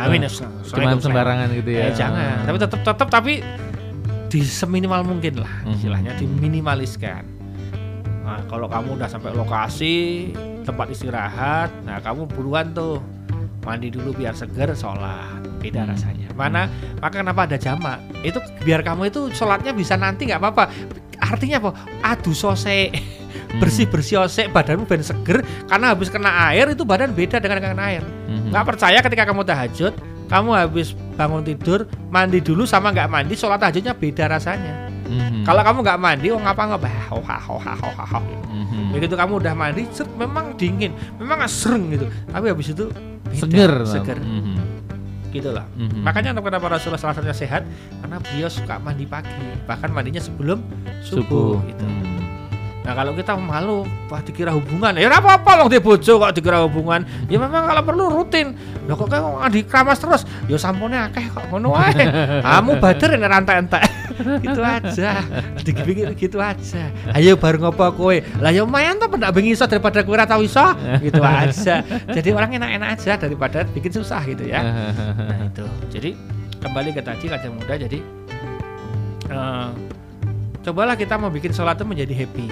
Amin. 0.08 0.24
Cuman 0.64 0.96
sembarangan 0.96 1.52
gitu 1.52 1.70
ya. 1.76 1.92
Eh, 1.92 1.92
jangan. 1.92 2.48
Tapi 2.48 2.56
tetap 2.56 2.80
tetap 2.88 3.08
tapi 3.12 3.44
di 4.32 4.40
seminimal 4.40 5.04
mungkin 5.04 5.44
lah 5.44 5.52
Mhm. 5.68 5.76
istilahnya 5.76 6.12
diminimaliskan. 6.16 7.24
Nah, 8.24 8.40
kalau 8.48 8.64
kamu 8.64 8.96
udah 8.96 9.12
sampai 9.12 9.36
lokasi 9.36 10.32
tempat 10.62 10.86
istirahat, 10.88 11.70
nah 11.82 11.98
kamu 11.98 12.28
buruan 12.28 12.70
tuh. 12.70 13.00
Mandi 13.60 13.92
dulu 13.92 14.16
biar 14.16 14.32
seger 14.32 14.72
sholat. 14.72 15.36
Beda 15.60 15.84
Hmm. 15.84 15.92
rasanya. 15.92 16.28
Mana 16.32 16.64
maka 16.96 17.20
kenapa 17.20 17.44
ada 17.44 17.60
jamak? 17.60 18.00
Itu 18.24 18.40
biar 18.64 18.80
kamu 18.80 19.12
itu 19.12 19.28
sholatnya 19.30 19.76
bisa 19.76 20.00
nanti 20.00 20.24
nggak 20.24 20.40
apa-apa. 20.40 20.72
Artinya 21.20 21.60
apa? 21.60 21.70
Adu 22.00 22.32
sose 22.32 22.88
Mhm. 22.88 23.60
bersih 23.60 23.84
bersih 23.84 24.24
osek 24.24 24.48
badanmu 24.48 24.88
ben 24.88 25.04
seger. 25.04 25.44
Karena 25.68 25.92
habis 25.92 26.08
kena 26.08 26.48
air 26.48 26.72
itu 26.72 26.88
badan 26.88 27.12
beda 27.12 27.36
dengan 27.36 27.60
kena 27.60 27.84
air. 27.84 28.04
Mhm. 28.26 28.48
nggak 28.50 28.64
percaya 28.66 28.98
ketika 28.98 29.22
kamu 29.26 29.42
tahajud 29.44 29.92
kamu 30.26 30.50
habis 30.54 30.94
bangun 31.14 31.42
tidur 31.42 31.84
mandi 32.08 32.38
dulu 32.38 32.62
sama 32.62 32.90
nggak 32.90 33.10
mandi 33.10 33.34
sholat 33.34 33.58
tahajudnya 33.58 33.94
beda 33.94 34.26
rasanya 34.26 34.89
Mhm. 35.10 35.42
Kalau 35.42 35.62
kamu 35.66 35.78
nggak 35.82 35.98
mandi, 35.98 36.26
oh 36.30 36.38
ngapa 36.38 36.62
ngapa? 36.70 36.86
Hoha 37.10 37.36
hoha 37.42 37.72
hoha 37.74 38.04
hoha. 38.06 38.20
Mhm. 38.46 38.94
Begitu 38.94 39.14
kamu 39.18 39.42
udah 39.42 39.54
mandi, 39.58 39.82
set, 39.90 40.06
memang 40.14 40.54
dingin, 40.54 40.94
memang 41.18 41.42
sereng 41.50 41.90
gitu. 41.90 42.06
Tapi 42.30 42.46
habis 42.46 42.70
itu 42.70 42.86
beda, 43.26 43.34
seger. 43.34 43.72
seger, 43.84 44.18
Mhm. 44.22 44.54
gitu 45.34 45.50
lah. 45.50 45.66
Mhm. 45.74 46.06
Makanya 46.06 46.30
kenapa 46.38 46.66
Rasulullah 46.70 47.02
salah 47.02 47.14
satunya 47.18 47.34
sehat 47.34 47.66
karena 47.98 48.22
beliau 48.22 48.46
suka 48.46 48.78
mandi 48.78 49.04
pagi, 49.04 49.34
bahkan 49.66 49.90
mandinya 49.90 50.22
sebelum 50.22 50.62
subuh, 51.02 51.58
gitu. 51.66 51.82
Mhm. 51.82 52.19
Nah 52.80 52.92
kalau 52.96 53.12
kita 53.12 53.36
malu, 53.36 53.84
wah 54.08 54.20
dikira 54.24 54.56
hubungan, 54.56 54.96
ya 54.96 55.12
apa-apa 55.12 55.60
loh 55.60 55.66
dia 55.68 55.84
bojo 55.84 56.16
kok 56.16 56.32
dikira 56.32 56.64
hubungan. 56.64 57.04
Ya 57.28 57.36
memang 57.36 57.68
kalau 57.68 57.82
perlu 57.84 58.04
rutin. 58.08 58.56
Loh 58.88 58.96
kok 58.96 59.12
kayak 59.12 59.22
adi 59.44 59.60
keramas 59.68 60.00
terus, 60.00 60.22
ya 60.48 60.56
sampune 60.56 60.96
akeh 60.96 61.28
kok 61.28 61.44
ngono 61.52 61.76
wae. 61.76 62.04
Kamu 62.44 62.80
bader 62.80 63.20
ini 63.20 63.26
rantai-rantai. 63.28 63.84
gitu 64.44 64.60
aja. 64.64 65.10
Dipikir 65.60 66.08
gitu 66.16 66.40
aja. 66.40 66.88
Ayo 67.12 67.36
baru 67.36 67.68
ngopo 67.68 67.84
kowe. 67.96 68.16
Lah 68.40 68.48
ya 68.48 68.64
lumayan 68.64 68.96
tuh 68.96 69.12
pendak 69.12 69.30
bengi 69.36 69.52
iso 69.52 69.68
daripada 69.68 70.00
kowe 70.00 70.16
ora 70.16 70.24
tau 70.24 70.40
iso. 70.40 70.64
Gitu 71.04 71.20
aja. 71.20 71.84
Jadi 72.08 72.28
orang 72.32 72.56
enak-enak 72.56 72.88
aja 72.96 73.12
daripada 73.20 73.68
bikin 73.68 73.92
susah 73.92 74.24
gitu 74.24 74.48
ya. 74.48 74.60
Nah 75.14 75.38
itu. 75.52 75.64
Jadi 75.92 76.10
kembali 76.60 76.92
ke 76.92 77.00
tadi 77.04 77.24
kaca 77.28 77.48
muda 77.48 77.74
jadi 77.76 77.98
eh, 79.32 79.68
cobalah 80.60 80.94
kita 80.94 81.16
mau 81.16 81.28
bikin 81.28 81.50
sholat 81.50 81.76
itu 81.76 81.86
menjadi 81.86 82.14
happy, 82.14 82.46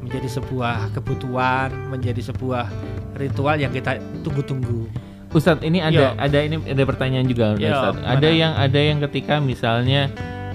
menjadi 0.00 0.28
sebuah 0.30 0.92
kebutuhan, 0.92 1.72
menjadi 1.88 2.20
sebuah 2.22 2.68
ritual 3.16 3.56
yang 3.56 3.70
kita 3.70 3.96
tunggu-tunggu. 4.20 4.86
Ustadz 5.30 5.66
ini 5.66 5.82
ada 5.82 6.14
Yo. 6.14 6.20
ada 6.20 6.38
ini 6.40 6.56
ada 6.62 6.82
pertanyaan 6.86 7.26
juga 7.26 7.58
Yo, 7.58 7.66
Ustadz. 7.66 7.98
mana? 7.98 8.06
Ada 8.14 8.28
yang 8.30 8.52
ada 8.54 8.80
yang 8.80 8.98
ketika 9.02 9.42
misalnya 9.42 10.06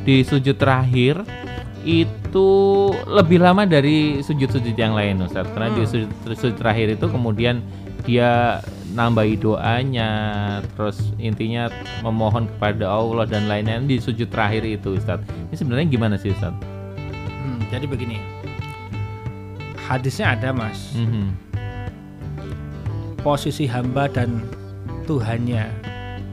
di 0.01 0.23
sujud 0.23 0.55
terakhir 0.55 1.19
itu 1.83 2.49
lebih 3.07 3.39
lama 3.39 3.63
dari 3.63 4.19
sujud-sujud 4.21 4.75
yang 4.75 4.95
lain 4.95 5.19
Ustadz. 5.19 5.51
Karena 5.51 5.67
di 5.73 5.83
Hmm. 5.83 5.89
sujud, 5.89 6.09
sujud 6.31 6.55
terakhir 6.55 6.95
itu 6.95 7.05
kemudian 7.07 7.59
dia 8.07 8.63
nambahi 8.93 9.37
doanya, 9.37 10.11
terus 10.73 11.13
intinya 11.21 11.69
memohon 12.01 12.49
kepada 12.57 12.89
Allah 12.89 13.25
dan 13.29 13.45
lain-lain 13.45 13.85
di 13.85 14.01
sujud 14.01 14.29
terakhir 14.33 14.65
itu 14.65 14.97
Ustadz. 14.97 15.29
Ini 15.49 15.55
sebenarnya 15.55 15.87
gimana 15.89 16.15
sih 16.17 16.33
Ustadz? 16.33 16.61
Hmm, 17.29 17.61
jadi 17.69 17.85
begini, 17.85 18.17
hadisnya 19.77 20.33
ada 20.33 20.49
mas, 20.49 20.93
Mhm. 20.97 21.25
posisi 23.21 23.69
hamba 23.69 24.09
dan 24.09 24.41
Tuhannya 25.05 25.65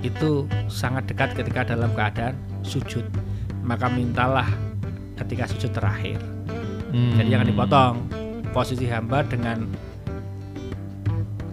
itu 0.05 0.45
sangat 0.69 1.09
dekat 1.09 1.33
ketika 1.33 1.65
dalam 1.65 1.89
keadaan 1.97 2.37
sujud. 2.61 3.03
Maka 3.65 3.89
mintalah 3.91 4.47
ketika 5.19 5.49
sujud 5.49 5.73
terakhir. 5.73 6.21
Hmm. 6.93 7.17
Jadi 7.19 7.29
jangan 7.33 7.49
dipotong. 7.49 7.95
Posisi 8.53 8.87
hamba 8.89 9.25
dengan 9.27 9.67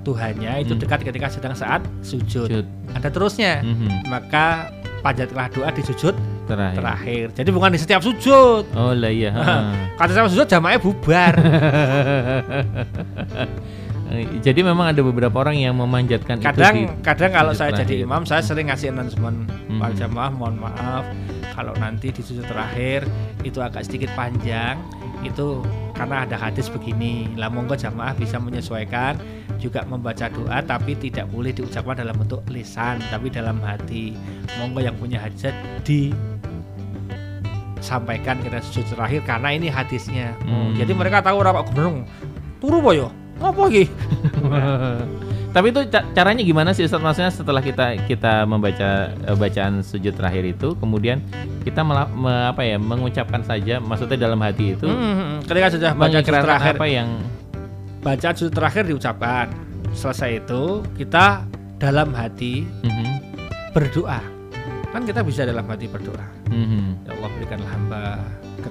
Tuhannya 0.03 0.53
itu 0.59 0.73
Hmm. 0.73 0.81
dekat 0.81 0.99
ketika 1.01 1.27
sedang 1.27 1.51
saat 1.53 1.81
sujud. 1.99 2.45
Sujud. 2.45 2.65
Ada 2.91 3.07
terusnya. 3.07 3.59
Mhm. 3.59 4.05
Maka 4.05 4.67
panjatlah 4.99 5.47
doa 5.49 5.67
di 5.69 5.81
sujud 5.81 6.15
Terakhir. 6.45 6.75
terakhir. 6.77 7.25
Jadi 7.33 7.49
bukan 7.49 7.71
di 7.71 7.79
setiap 7.79 7.99
sujud. 7.99 8.63
Oh 8.69 8.91
lah 8.91 9.07
iya. 9.09 9.31
Kata 9.93 10.11
sama 10.13 10.27
sujud 10.27 10.43
jamaahnya 10.45 10.79
bubar. 10.79 11.33
Jadi 14.43 14.61
memang 14.61 14.93
ada 14.93 15.01
beberapa 15.01 15.33
orang 15.39 15.57
yang 15.57 15.73
memanjatkan 15.73 16.37
itu 16.37 16.43
di 16.43 16.45
kadang 16.45 16.75
kadang 17.01 17.31
kalau 17.33 17.49
saya 17.51 17.73
jadi 17.73 17.97
terakhir. 17.97 18.05
imam 18.05 18.21
saya 18.23 18.41
sering 18.43 18.69
ngasih 18.69 18.93
announcement 18.93 19.37
Mhm. 19.65 19.79
para 19.81 19.93
jamaah 19.95 20.29
mohon 20.29 20.55
maaf 20.59 21.01
kalau 21.49 21.73
nanti 21.75 22.13
di 22.13 22.21
sujud 22.21 22.45
terakhir 22.45 23.09
itu 23.41 23.57
agak 23.57 23.81
sedikit 23.81 24.13
panjang 24.13 24.77
itu 25.23 25.65
karena 25.93 26.25
ada 26.25 26.35
hadis 26.35 26.67
begini 26.67 27.29
lah 27.37 27.47
monggo 27.47 27.77
jamaah 27.77 28.17
bisa 28.17 28.41
menyesuaikan 28.41 29.17
juga 29.61 29.85
membaca 29.85 30.27
doa 30.27 30.59
tapi 30.59 30.97
tidak 30.97 31.29
boleh 31.29 31.53
diucapkan 31.53 31.95
dalam 31.95 32.17
bentuk 32.17 32.41
lisan 32.49 32.99
tapi 33.07 33.29
dalam 33.29 33.61
hati. 33.61 34.17
Monggo 34.59 34.81
yang 34.81 34.97
punya 34.97 35.21
hajat 35.21 35.53
di 35.85 36.11
sampaikan 37.79 38.39
kita 38.39 38.63
sujud 38.63 38.95
terakhir 38.95 39.21
karena 39.27 39.49
ini 39.51 39.67
hadisnya. 39.67 40.33
Oh, 40.47 40.71
Hmm. 40.71 40.75
jadi 40.79 40.91
mereka 40.95 41.19
tahu 41.19 41.43
kok 41.43 41.67
gubernur 41.71 42.07
turu 42.63 42.79
boyo 42.79 43.07
apa 43.43 43.59
iki 43.67 43.83
Tapi 45.53 45.69
itu 45.69 45.85
ca- 45.85 46.05
caranya 46.11 46.41
gimana 46.41 46.73
sih 46.73 46.81
Ustaz? 46.81 46.97
Maksudnya 46.97 47.29
setelah 47.29 47.61
kita 47.61 47.93
kita 48.03 48.41
membaca 48.43 48.89
eh, 49.13 49.37
bacaan 49.37 49.79
sujud 49.79 50.11
terakhir 50.11 50.43
itu, 50.47 50.73
kemudian 50.75 51.21
kita 51.61 51.79
mela- 51.79 52.09
me- 52.09 52.49
apa 52.49 52.61
ya 52.61 52.75
mengucapkan 52.75 53.41
saja, 53.41 53.77
maksudnya 53.77 54.17
dalam 54.19 54.41
hati 54.41 54.73
itu 54.73 54.83
Hmm, 54.83 55.39
ketika 55.43 55.67
sudah 55.71 55.91
baca 55.93 56.19
sujud 56.19 56.25
terakhir 56.41 56.73
apa 56.73 56.87
yang 56.87 57.09
bacaan 58.01 58.33
sujud 58.33 58.51
terakhir 58.51 58.83
diucapkan 58.83 59.47
selesai 59.93 60.41
itu 60.41 60.61
kita 60.97 61.45
dalam 61.77 62.09
hati 62.11 62.65
Mhm, 62.81 63.07
berdoa. 63.71 64.19
Kan 64.89 65.05
kita 65.05 65.21
bisa 65.21 65.41
dalam 65.43 65.65
hati 65.65 65.85
berdoa. 65.85 66.25
Mhm, 66.47 67.05
ya 67.05 67.11
Allah 67.13 67.29
berikanlah 67.31 67.69
hamba 67.69 68.03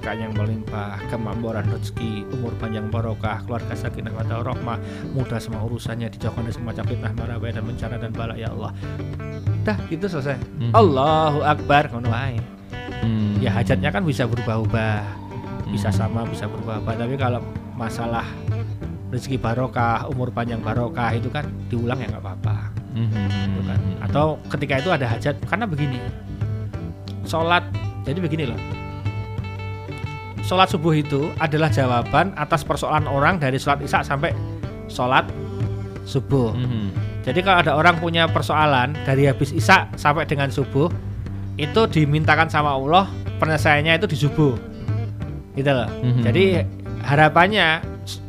kekayaan 0.03 0.19
yang 0.19 0.33
melimpah 0.35 0.99
kemakmuran 1.07 1.63
rezeki. 1.71 2.27
Umur 2.35 2.51
panjang 2.59 2.91
barokah 2.91 3.39
keluarga 3.47 3.71
sakinah 3.71 4.11
mata 4.11 4.43
rahmah 4.43 4.75
mudah 5.15 5.39
semua 5.39 5.63
urusannya 5.63 6.11
dijauhkan 6.11 6.43
dari 6.43 6.59
semacam 6.59 6.83
fitnah 6.91 7.11
mara 7.15 7.39
bahaya 7.39 7.55
dan 7.55 7.63
bencana 7.63 7.95
dan 7.95 8.11
bala 8.11 8.35
ya 8.35 8.51
Allah. 8.51 8.75
Dah 9.63 9.79
gitu 9.87 10.11
selesai. 10.11 10.35
Mhm, 10.35 10.75
Allahu 10.75 11.39
Akbar 11.47 11.87
ngono 11.87 12.11
wae 12.11 12.35
mhm. 12.99 13.39
ya 13.39 13.55
hajatnya 13.55 13.95
kan 13.95 14.03
bisa 14.03 14.27
berubah-ubah. 14.27 14.99
Bisa 15.71 15.87
Mhm. 15.87 15.95
sama 15.95 16.27
bisa 16.27 16.51
berubah-ubah. 16.51 16.99
Tapi 16.99 17.15
kalau 17.15 17.39
masalah 17.79 18.27
rezeki 19.07 19.39
barokah 19.39 20.03
umur 20.11 20.35
panjang 20.35 20.59
barokah 20.59 21.15
itu 21.15 21.31
kan 21.31 21.47
diulang 21.71 22.03
ya 22.03 22.11
nggak 22.11 22.23
apa-apa. 22.27 22.75
Mhm, 22.91 23.23
gitu 23.31 23.61
kan. 23.71 23.79
atau 24.03 24.35
ketika 24.51 24.83
itu 24.83 24.89
ada 24.91 25.07
hajat 25.07 25.39
karena 25.47 25.63
begini. 25.63 25.97
Sholat 27.23 27.63
jadi 28.03 28.19
begini 28.19 28.51
loh 28.51 28.82
sholat 30.43 30.67
subuh 30.69 30.93
itu 30.93 31.31
adalah 31.39 31.71
jawaban 31.71 32.35
atas 32.35 32.61
persoalan 32.67 33.07
orang 33.07 33.39
dari 33.39 33.55
sholat 33.55 33.79
isya 33.79 34.03
sampai 34.03 34.35
sholat 34.91 35.25
subuh. 36.03 36.51
Mhm, 36.51 36.91
jadi 37.23 37.39
kalau 37.41 37.57
ada 37.63 37.71
orang 37.79 37.95
punya 37.97 38.27
persoalan 38.27 38.91
dari 39.07 39.25
habis 39.25 39.55
isya 39.55 39.87
sampai 39.95 40.27
dengan 40.27 40.51
subuh 40.51 40.91
itu 41.55 41.81
dimintakan 41.87 42.51
sama 42.51 42.75
Allah 42.75 43.07
penyelesaiannya 43.39 44.03
itu 44.03 44.07
di 44.11 44.17
subuh. 44.19 44.53
Gitu 45.53 45.69
loh. 45.69 45.87
Mhm. 46.01 46.21
jadi 46.25 46.43
harapannya 47.05 47.85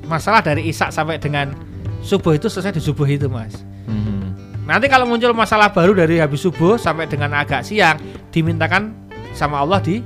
masalah 0.07 0.45
dari 0.45 0.69
isya 0.69 0.93
sampai 0.93 1.17
dengan 1.17 1.57
subuh 2.05 2.37
itu 2.37 2.47
selesai 2.47 2.79
di 2.79 2.83
subuh 2.85 3.09
itu 3.09 3.27
mas. 3.27 3.65
Mhm, 3.91 4.23
Nanti 4.65 4.89
kalau 4.89 5.05
muncul 5.05 5.35
masalah 5.37 5.69
baru 5.69 5.93
dari 5.93 6.17
habis 6.21 6.41
subuh 6.41 6.81
sampai 6.81 7.05
dengan 7.05 7.37
agak 7.37 7.65
siang 7.69 8.01
dimintakan 8.33 8.97
sama 9.37 9.61
Allah 9.61 9.77
di 9.83 10.01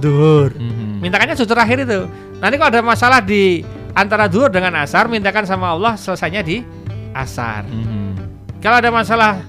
duhur. 0.00 0.52
mhm. 0.54 1.00
Mintakannya 1.00 1.34
justru 1.36 1.52
terakhir 1.56 1.84
itu. 1.84 2.08
Nanti 2.40 2.54
kalau 2.60 2.70
ada 2.72 2.82
masalah 2.84 3.20
di 3.24 3.64
antara 3.96 4.28
duhur 4.28 4.52
dengan 4.52 4.76
asar 4.84 5.08
mintakan 5.08 5.48
sama 5.48 5.72
Allah 5.72 5.96
selesainya 5.96 6.44
di 6.44 6.60
asar. 7.16 7.64
Mhm. 7.64 8.12
Kalau 8.60 8.76
ada 8.80 8.90
masalah 8.92 9.40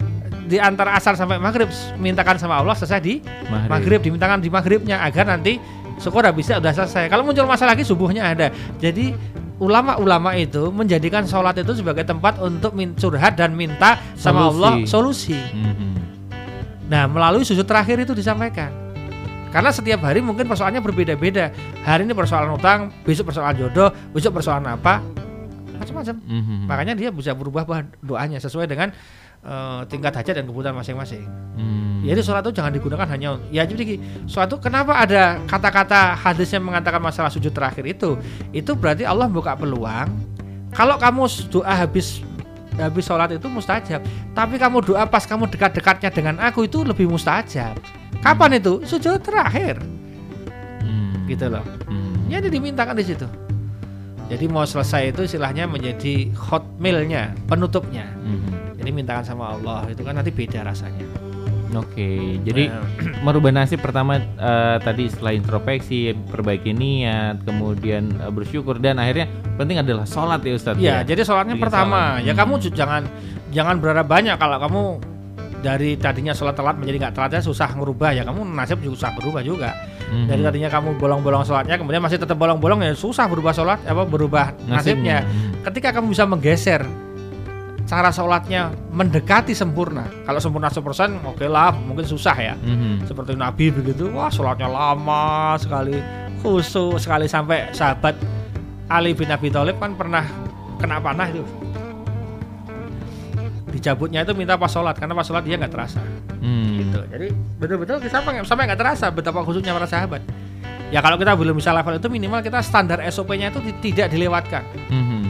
di 0.48 0.56
antara 0.56 0.96
asar 0.96 1.20
sampai 1.20 1.36
maghrib 1.36 1.68
mintakan 2.00 2.40
sama 2.40 2.56
Allah 2.64 2.72
selesai 2.72 3.04
di 3.04 3.20
Maghrib. 3.52 3.68
maghrib 3.68 4.00
dimintakan 4.00 4.40
di 4.40 4.48
maghribnya 4.48 5.04
agar 5.04 5.28
nanti 5.28 5.60
syukur 6.00 6.24
habisnya 6.24 6.64
udah 6.64 6.72
selesai. 6.72 7.12
Kalau 7.12 7.28
muncul 7.28 7.44
masalah 7.44 7.76
lagi 7.76 7.84
subuhnya 7.84 8.32
ada. 8.32 8.48
Jadi 8.80 9.12
ulama-ulama 9.60 10.38
itu 10.40 10.70
menjadikan 10.72 11.26
sholat 11.28 11.58
itu 11.60 11.82
sebagai 11.82 12.06
tempat 12.08 12.40
untuk 12.40 12.78
curhat 12.96 13.36
dan 13.36 13.58
minta 13.58 14.00
sama 14.16 14.48
Solusi. 14.48 14.56
Allah 14.56 14.72
solusi. 14.88 15.38
Mhm, 15.38 15.92
Nah 16.88 17.04
melalui 17.12 17.44
sujud 17.44 17.68
terakhir 17.68 18.00
itu 18.08 18.16
disampaikan. 18.16 18.72
Karena 19.50 19.70
setiap 19.72 20.04
hari 20.04 20.20
mungkin 20.20 20.46
persoalannya 20.46 20.84
berbeda-beda. 20.84 21.52
Hari 21.88 22.04
ini 22.04 22.14
persoalan 22.14 22.56
utang, 22.60 22.92
besok 23.08 23.32
persoalan 23.32 23.56
jodoh, 23.56 23.90
besok 24.12 24.38
persoalan 24.38 24.76
apa, 24.76 25.00
macam-macam. 25.78 26.16
mhm. 26.20 26.58
Makanya 26.68 26.94
dia 26.98 27.10
bisa 27.14 27.32
berubah 27.38 27.64
doanya 28.02 28.42
sesuai 28.42 28.68
dengan 28.68 28.92
eh, 29.48 29.82
tingkat 29.88 30.12
hajat 30.18 30.42
dan 30.42 30.46
kebutuhan 30.50 30.76
masing-masing. 30.76 31.24
Mhm. 31.56 32.10
Jadi 32.10 32.20
sholat 32.26 32.44
itu 32.44 32.54
jangan 32.58 32.72
digunakan 32.74 33.08
hanya 33.08 33.40
ya 33.54 33.64
jadi 33.64 34.00
sholat 34.28 34.52
itu 34.52 34.58
kenapa 34.60 34.98
ada 34.98 35.40
kata-kata 35.48 36.18
hadis 36.18 36.52
yang 36.52 36.66
mengatakan 36.66 37.00
masalah 37.00 37.32
sujud 37.32 37.54
terakhir 37.54 37.86
itu? 37.88 38.20
Itu 38.52 38.76
berarti 38.76 39.08
Allah 39.08 39.30
buka 39.30 39.56
peluang. 39.56 40.10
Kalau 40.76 41.00
kamu 41.00 41.26
doa 41.50 41.74
habis 41.74 42.22
habis 42.78 43.10
sholat 43.10 43.34
itu 43.34 43.48
mustajab, 43.50 44.04
tapi 44.38 44.62
kamu 44.62 44.86
doa 44.86 45.04
pas 45.10 45.26
kamu 45.26 45.50
dekat-dekatnya 45.50 46.10
dengan 46.14 46.36
aku 46.38 46.70
itu 46.70 46.86
lebih 46.86 47.10
mustajab. 47.10 47.78
Kapan 48.20 48.58
itu? 48.58 48.84
Sujud 48.84 49.20
terakhir, 49.20 49.80
Mhm. 50.82 51.28
gitu 51.28 51.46
loh. 51.48 51.64
Mhm. 51.86 52.28
Jadi 52.28 52.48
dimintakan 52.50 52.96
di 52.96 53.06
situ. 53.06 53.28
Jadi 54.28 54.46
mau 54.46 54.64
selesai 54.64 55.10
itu 55.10 55.24
istilahnya 55.24 55.64
menjadi 55.66 56.28
hotmailnya, 56.34 57.32
penutupnya. 57.46 58.04
Mhm. 58.18 58.76
Jadi 58.78 58.90
mintakan 58.92 59.24
sama 59.24 59.54
Allah 59.54 59.88
itu 59.88 60.02
kan 60.02 60.14
nanti 60.14 60.30
beda 60.30 60.62
rasanya. 60.62 61.08
Oke, 61.70 62.40
jadi 62.42 62.72
Nah, 62.72 62.84
merubah 63.28 63.52
nasib 63.54 63.80
pertama 63.80 64.18
eh, 64.18 64.78
tadi 64.82 65.08
setelah 65.08 65.32
introspeksi, 65.32 66.12
perbaiki 66.26 66.72
niat, 66.72 67.44
kemudian 67.44 68.08
eh, 68.18 68.32
bersyukur 68.32 68.78
dan 68.78 68.98
akhirnya 68.98 69.28
penting 69.56 69.78
adalah 69.78 70.04
sholat 70.04 70.40
ya 70.42 70.54
Ustadz. 70.54 70.80
Iya, 70.80 71.04
jadi 71.04 71.22
sholatnya 71.24 71.56
Bikin 71.56 71.64
pertama. 71.64 72.18
sholat. 72.18 72.24
Ya 72.24 72.34
Hmm. 72.34 72.40
kamu 72.42 72.54
jangan 72.72 73.02
jangan 73.50 73.76
berharap 73.78 74.08
banyak 74.08 74.36
kalau 74.36 74.58
kamu 74.58 74.82
dari 75.68 76.00
tadinya 76.00 76.32
sholat 76.32 76.56
telat 76.56 76.80
menjadi 76.80 76.98
nggak 77.04 77.14
telatnya 77.20 77.42
susah 77.44 77.76
ngerubah 77.76 78.16
ya. 78.16 78.24
Kamu 78.24 78.48
nasib 78.56 78.80
juga 78.80 78.96
susah 78.96 79.12
berubah 79.20 79.42
juga. 79.44 79.72
Mhm. 80.08 80.24
dari 80.32 80.40
tadinya 80.40 80.70
kamu 80.72 80.96
bolong-bolong 80.96 81.44
sholatnya 81.44 81.76
kemudian 81.76 82.00
masih 82.00 82.16
tetap 82.16 82.40
bolong-bolong 82.40 82.80
ya 82.80 82.96
susah 82.96 83.28
berubah 83.28 83.52
sholat 83.52 83.84
apa 83.84 84.08
berubah 84.08 84.56
nasibnya. 84.64 85.28
Mhm. 85.28 85.68
ketika 85.68 85.92
kamu 86.00 86.16
bisa 86.16 86.24
menggeser 86.24 86.88
cara 87.84 88.08
sholatnya 88.16 88.72
mendekati 88.92 89.52
sempurna. 89.52 90.08
Kalau 90.24 90.40
sempurna 90.40 90.72
100% 90.72 91.20
oke 91.28 91.44
lah 91.52 91.76
mungkin 91.76 92.08
susah 92.08 92.36
ya. 92.40 92.56
Mhm. 92.56 93.04
seperti 93.04 93.36
Nabi 93.36 93.68
begitu 93.68 94.08
wah 94.16 94.32
sholatnya 94.32 94.72
lama 94.72 95.60
sekali 95.60 96.00
khusyuk 96.40 97.04
sekali 97.04 97.28
sampai 97.28 97.76
sahabat 97.76 98.16
Ali 98.88 99.12
bin 99.12 99.28
Abi 99.28 99.52
Thalib 99.52 99.76
kan 99.84 99.92
pernah 100.00 100.24
kena 100.80 101.04
panah 101.04 101.28
itu 101.28 101.44
dicabutnya 103.78 104.22
itu 104.22 104.34
minta 104.34 104.54
pas 104.54 104.68
sholat 104.68 104.94
karena 104.94 105.14
pas 105.14 105.22
sholat 105.22 105.42
dia 105.42 105.56
nggak 105.56 105.70
terasa 105.70 106.02
Hmm. 106.38 106.78
gitu 106.78 107.00
jadi 107.08 107.28
betul-betul 107.58 107.98
kita 108.00 108.14
sampai 108.18 108.42
sampai 108.42 108.64
nggak 108.66 108.80
terasa 108.80 109.06
betapa 109.10 109.42
khusyuknya 109.42 109.72
para 109.72 109.86
sahabat 109.86 110.22
ya 110.88 111.00
kalau 111.00 111.16
kita 111.16 111.34
belum 111.34 111.56
bisa 111.56 111.70
level 111.72 111.96
itu 111.96 112.08
minimal 112.08 112.40
kita 112.40 112.60
standar 112.60 113.02
SOP-nya 113.04 113.50
itu 113.50 113.60
ti- 113.62 113.78
tidak 113.88 114.10
dilewatkan 114.10 114.64
Mhm. 114.88 115.22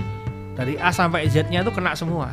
dari 0.53 0.73
A 0.75 0.89
sampai 0.89 1.25
Z-nya 1.25 1.61
itu 1.61 1.71
kena 1.71 1.91
semua 1.93 2.31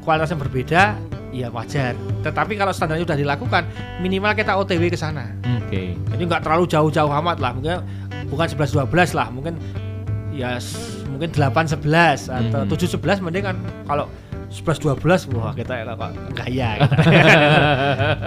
kualitasnya 0.00 0.36
berbeda 0.36 0.82
ya 1.30 1.46
wajar 1.48 1.94
tetapi 2.20 2.54
kalau 2.54 2.70
standarnya 2.70 3.04
sudah 3.04 3.14
dilakukan 3.16 3.62
minimal 3.98 4.34
kita 4.34 4.56
OTW 4.56 4.88
ke 4.88 4.98
sana 4.98 5.30
Oke. 5.62 5.94
jadi 5.94 6.22
nggak 6.24 6.42
terlalu 6.42 6.66
jauh-jauh 6.66 7.12
amat 7.14 7.38
lah 7.38 7.52
mungkin 7.52 7.84
bukan 8.26 8.46
11-12 8.48 9.14
lah 9.14 9.28
mungkin 9.28 9.54
ya 10.32 10.58
mungkin 11.06 11.30
8-11 11.30 12.26
atau 12.26 12.64
Mhm. 12.64 12.70
7-11 12.70 13.18
mending 13.20 13.44
kan 13.44 13.56
kalau 13.84 14.10
11-12 14.50 15.30
wah 15.38 15.54
kita 15.54 15.72
ya 15.78 15.94
kok 15.94 16.10
gaya 16.34 16.70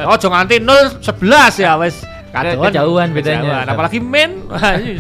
oh 0.09 0.15
jangan 0.15 0.47
nganti 0.47 0.55
0-11 1.03 1.63
ya 1.63 1.75
wes 1.75 1.95
kadoan. 2.33 2.71
kejauhan 2.73 3.09
bedanya. 3.13 3.41
Kejauhan. 3.45 3.67
apalagi 3.69 3.99
men 4.01 4.31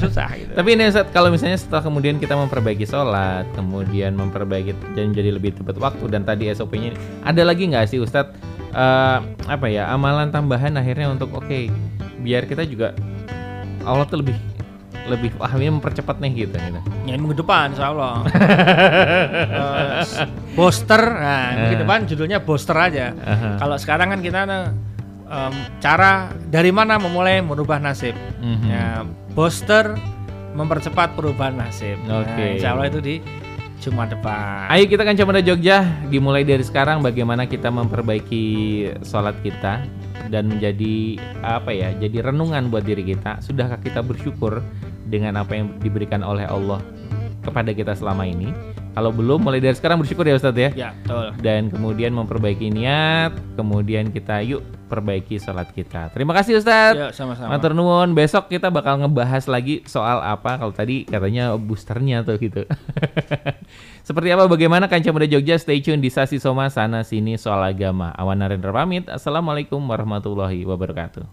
susah 0.03 0.29
gitu 0.37 0.53
Tapi 0.53 0.69
ini 0.77 0.83
Ustadz, 0.85 1.09
kalau 1.09 1.33
misalnya 1.33 1.57
setelah 1.57 1.81
kemudian 1.81 2.21
kita 2.21 2.37
memperbaiki 2.37 2.85
sholat, 2.85 3.49
kemudian 3.57 4.13
memperbaiki 4.13 4.77
dan 4.93 5.09
menjadi 5.09 5.33
lebih 5.33 5.57
tepat 5.57 5.81
waktu 5.81 6.05
dan 6.13 6.21
tadi 6.21 6.53
SOP-nya, 6.53 6.93
ada 7.25 7.41
lagi 7.41 7.73
nggak 7.73 7.89
sih 7.89 7.97
Ustadz 7.97 8.37
eh, 8.73 9.17
apa 9.49 9.65
ya 9.65 9.89
amalan 9.89 10.29
tambahan 10.29 10.77
akhirnya 10.77 11.09
untuk 11.09 11.33
oke 11.33 11.73
biar 12.21 12.45
kita 12.45 12.63
juga 12.69 12.93
Allah 13.83 14.07
tuh 14.07 14.23
lebih 14.23 14.37
lebih 15.03 15.35
paham 15.35 15.59
ini 15.59 15.71
mempercepat 15.75 16.15
nih 16.19 16.47
gitu. 16.47 16.55
gitu. 16.55 16.79
ya 17.03 17.15
minggu 17.19 17.35
depan 17.35 17.75
insya 17.75 17.91
Allah 17.91 18.23
Eh, 19.53 20.01
booster 20.55 21.01
nah 21.01 21.43
minggu 21.55 21.75
Eh. 21.75 21.81
depan 21.83 21.99
judulnya 22.07 22.39
booster 22.39 22.77
aja 22.77 23.11
Aha. 23.17 23.59
Kalau 23.59 23.75
sekarang 23.75 24.15
kan 24.15 24.19
kita 24.23 24.39
em, 25.27 25.53
cara 25.79 26.29
dari 26.47 26.69
mana 26.69 27.01
memulai 27.01 27.41
merubah 27.41 27.81
nasib. 27.81 28.13
Mhm. 28.39 28.67
Ya, 28.69 29.01
booster 29.33 29.97
mempercepat 30.53 31.17
perubahan 31.17 31.57
nasib. 31.57 31.97
Nah, 32.05 32.21
Oke. 32.21 32.61
insya 32.61 32.77
Allah 32.77 32.87
itu 32.87 33.01
di 33.01 33.15
Jumat 33.81 34.13
depan. 34.13 34.69
Ayo 34.71 34.87
kita 34.87 35.03
kan 35.03 35.17
coba 35.17 35.43
Jogja 35.43 35.83
dimulai 36.07 36.47
dari 36.47 36.63
sekarang 36.63 37.03
bagaimana 37.03 37.43
kita 37.43 37.67
memperbaiki 37.67 38.45
sholat 39.03 39.35
kita 39.43 39.83
dan 40.31 40.47
menjadi 40.47 41.19
apa 41.43 41.75
ya 41.75 41.91
jadi 41.91 42.31
renungan 42.31 42.71
buat 42.71 42.87
diri 42.87 43.03
kita 43.03 43.43
sudahkah 43.43 43.83
kita 43.83 43.99
bersyukur 43.99 44.63
dengan 45.05 45.37
apa 45.37 45.53
yang 45.53 45.71
diberikan 45.79 46.21
oleh 46.21 46.43
Allah 46.43 46.79
kepada 47.43 47.71
kita 47.71 47.91
selama 47.93 48.23
ini 48.23 48.55
kalau 48.93 49.09
belum 49.09 49.41
mulai 49.41 49.57
dari 49.57 49.73
sekarang 49.73 49.97
bersyukur 49.97 50.23
ya 50.23 50.37
Ustadz 50.37 50.59
ya 50.59 50.69
Ya, 50.71 50.89
betul. 51.01 51.33
dan 51.41 51.67
kemudian 51.67 52.13
memperbaiki 52.13 52.69
niat 52.69 53.33
kemudian 53.57 54.13
kita 54.13 54.39
yuk 54.45 54.61
perbaiki 54.87 55.41
sholat 55.41 55.73
kita 55.73 56.13
terima 56.13 56.31
kasih 56.37 56.61
Ustadz 56.61 56.95
Ya, 56.95 57.09
sama-sama. 57.09 57.57
Matur 57.57 57.73
nuwun. 57.73 58.13
Besok 58.13 58.47
kita 58.47 58.69
bakal 58.69 59.01
ngebahas 59.01 59.49
lagi 59.49 59.81
soal 59.89 60.21
apa 60.21 60.61
kalau 60.61 60.69
tadi 60.69 61.01
katanya 61.03 61.57
boosternya 61.57 62.21
tuh 62.21 62.37
gitu. 62.37 62.61
Seperti 64.07 64.29
apa 64.29 64.45
bagaimana 64.45 64.85
Kanca 64.85 65.09
Muda 65.09 65.25
Jogja 65.25 65.57
stay 65.57 65.81
tune 65.81 65.97
di 65.97 66.13
Sasi 66.13 66.37
Soma 66.37 66.69
sana 66.69 67.01
sini 67.01 67.41
soal 67.41 67.65
agama. 67.65 68.13
Awan 68.13 68.37
Narendra 68.37 68.69
pamit. 68.69 69.09
Assalamualaikum 69.09 69.81
warahmatullahi 69.81 70.61
wabarakatuh. 70.61 71.25